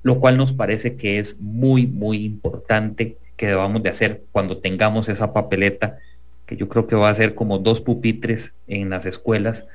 [0.03, 5.09] lo cual nos parece que es muy, muy importante que debamos de hacer cuando tengamos
[5.09, 5.97] esa papeleta,
[6.45, 9.65] que yo creo que va a ser como dos pupitres en las escuelas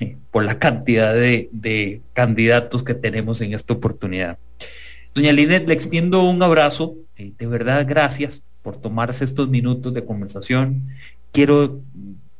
[0.30, 4.38] por la cantidad de, candidatos que tenemos en esta oportunidad.
[5.14, 10.04] Doña Linet, le extiendo un abrazo, eh, de verdad gracias por tomarse estos minutos de
[10.04, 10.88] conversación
[11.36, 11.82] quiero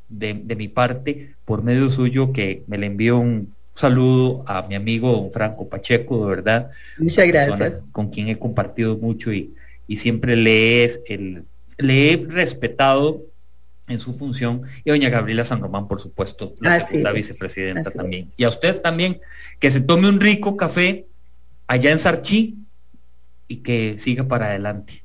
[0.08, 5.28] de, mi parte, por medio suyo, que me le envío un saludo a mi amigo
[5.30, 6.70] Franco Pacheco, de verdad.
[6.98, 7.84] Muchas gracias.
[7.92, 9.54] Con quien he compartido mucho y,
[9.86, 11.44] y siempre le, es el,
[11.78, 13.22] le he respetado
[13.88, 18.28] en su función, y doña Gabriela San Román, por supuesto, la segunda vicepresidenta también.
[18.36, 19.20] Y a usted también,
[19.60, 21.06] que se tome un rico café
[21.68, 22.56] allá en Sarchí
[23.46, 25.04] y que siga para adelante.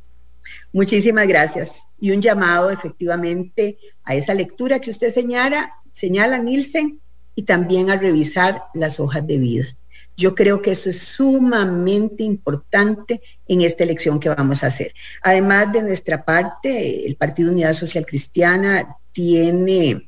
[0.74, 1.84] Muchísimas gracias.
[2.00, 7.00] Y un llamado efectivamente a esa lectura que usted señala, señala Nielsen,
[7.36, 9.76] y también a revisar las hojas de vida.
[10.18, 14.94] Yo creo que eso es sumamente importante en esta elección que vamos a hacer.
[15.24, 20.08] Además de nuestra parte, el Partido Unidad Social Cristiana tiene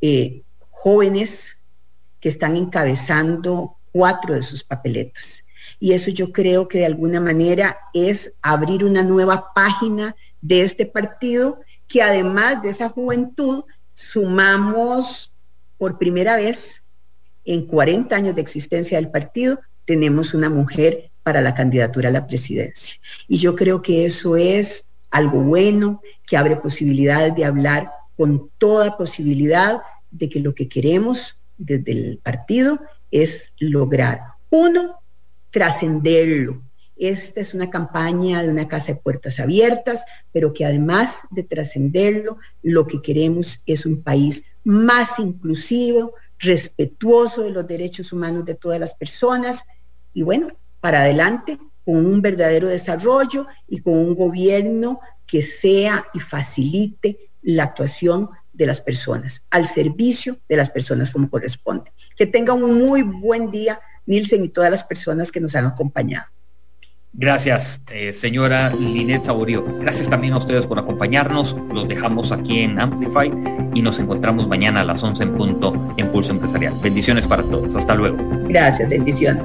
[0.00, 1.56] eh, jóvenes
[2.20, 5.42] que están encabezando cuatro de sus papeletas.
[5.80, 10.86] Y eso yo creo que de alguna manera es abrir una nueva página de este
[10.86, 13.64] partido que además de esa juventud
[13.94, 15.32] sumamos
[15.78, 16.81] por primera vez
[17.44, 22.26] en 40 años de existencia del partido, tenemos una mujer para la candidatura a la
[22.26, 22.96] presidencia.
[23.28, 28.96] Y yo creo que eso es algo bueno, que abre posibilidades de hablar con toda
[28.96, 32.80] posibilidad de que lo que queremos desde el partido
[33.10, 34.20] es lograr,
[34.50, 35.00] uno,
[35.50, 36.62] trascenderlo.
[36.96, 42.38] Esta es una campaña de una casa de puertas abiertas, pero que además de trascenderlo,
[42.62, 48.78] lo que queremos es un país más inclusivo, respetuoso de los derechos humanos de todas
[48.78, 49.64] las personas
[50.12, 50.48] y bueno,
[50.80, 57.64] para adelante con un verdadero desarrollo y con un gobierno que sea y facilite la
[57.64, 61.90] actuación de las personas, al servicio de las personas como corresponde.
[62.16, 66.26] Que tengan un muy buen día Nielsen y todas las personas que nos han acompañado.
[67.14, 69.64] Gracias, eh, señora Linet Saborío.
[69.80, 71.56] Gracias también a ustedes por acompañarnos.
[71.72, 73.30] Los dejamos aquí en Amplify
[73.74, 76.74] y nos encontramos mañana a las 11 en punto en Pulso Empresarial.
[76.82, 77.76] Bendiciones para todos.
[77.76, 78.16] Hasta luego.
[78.48, 79.44] Gracias, bendiciones.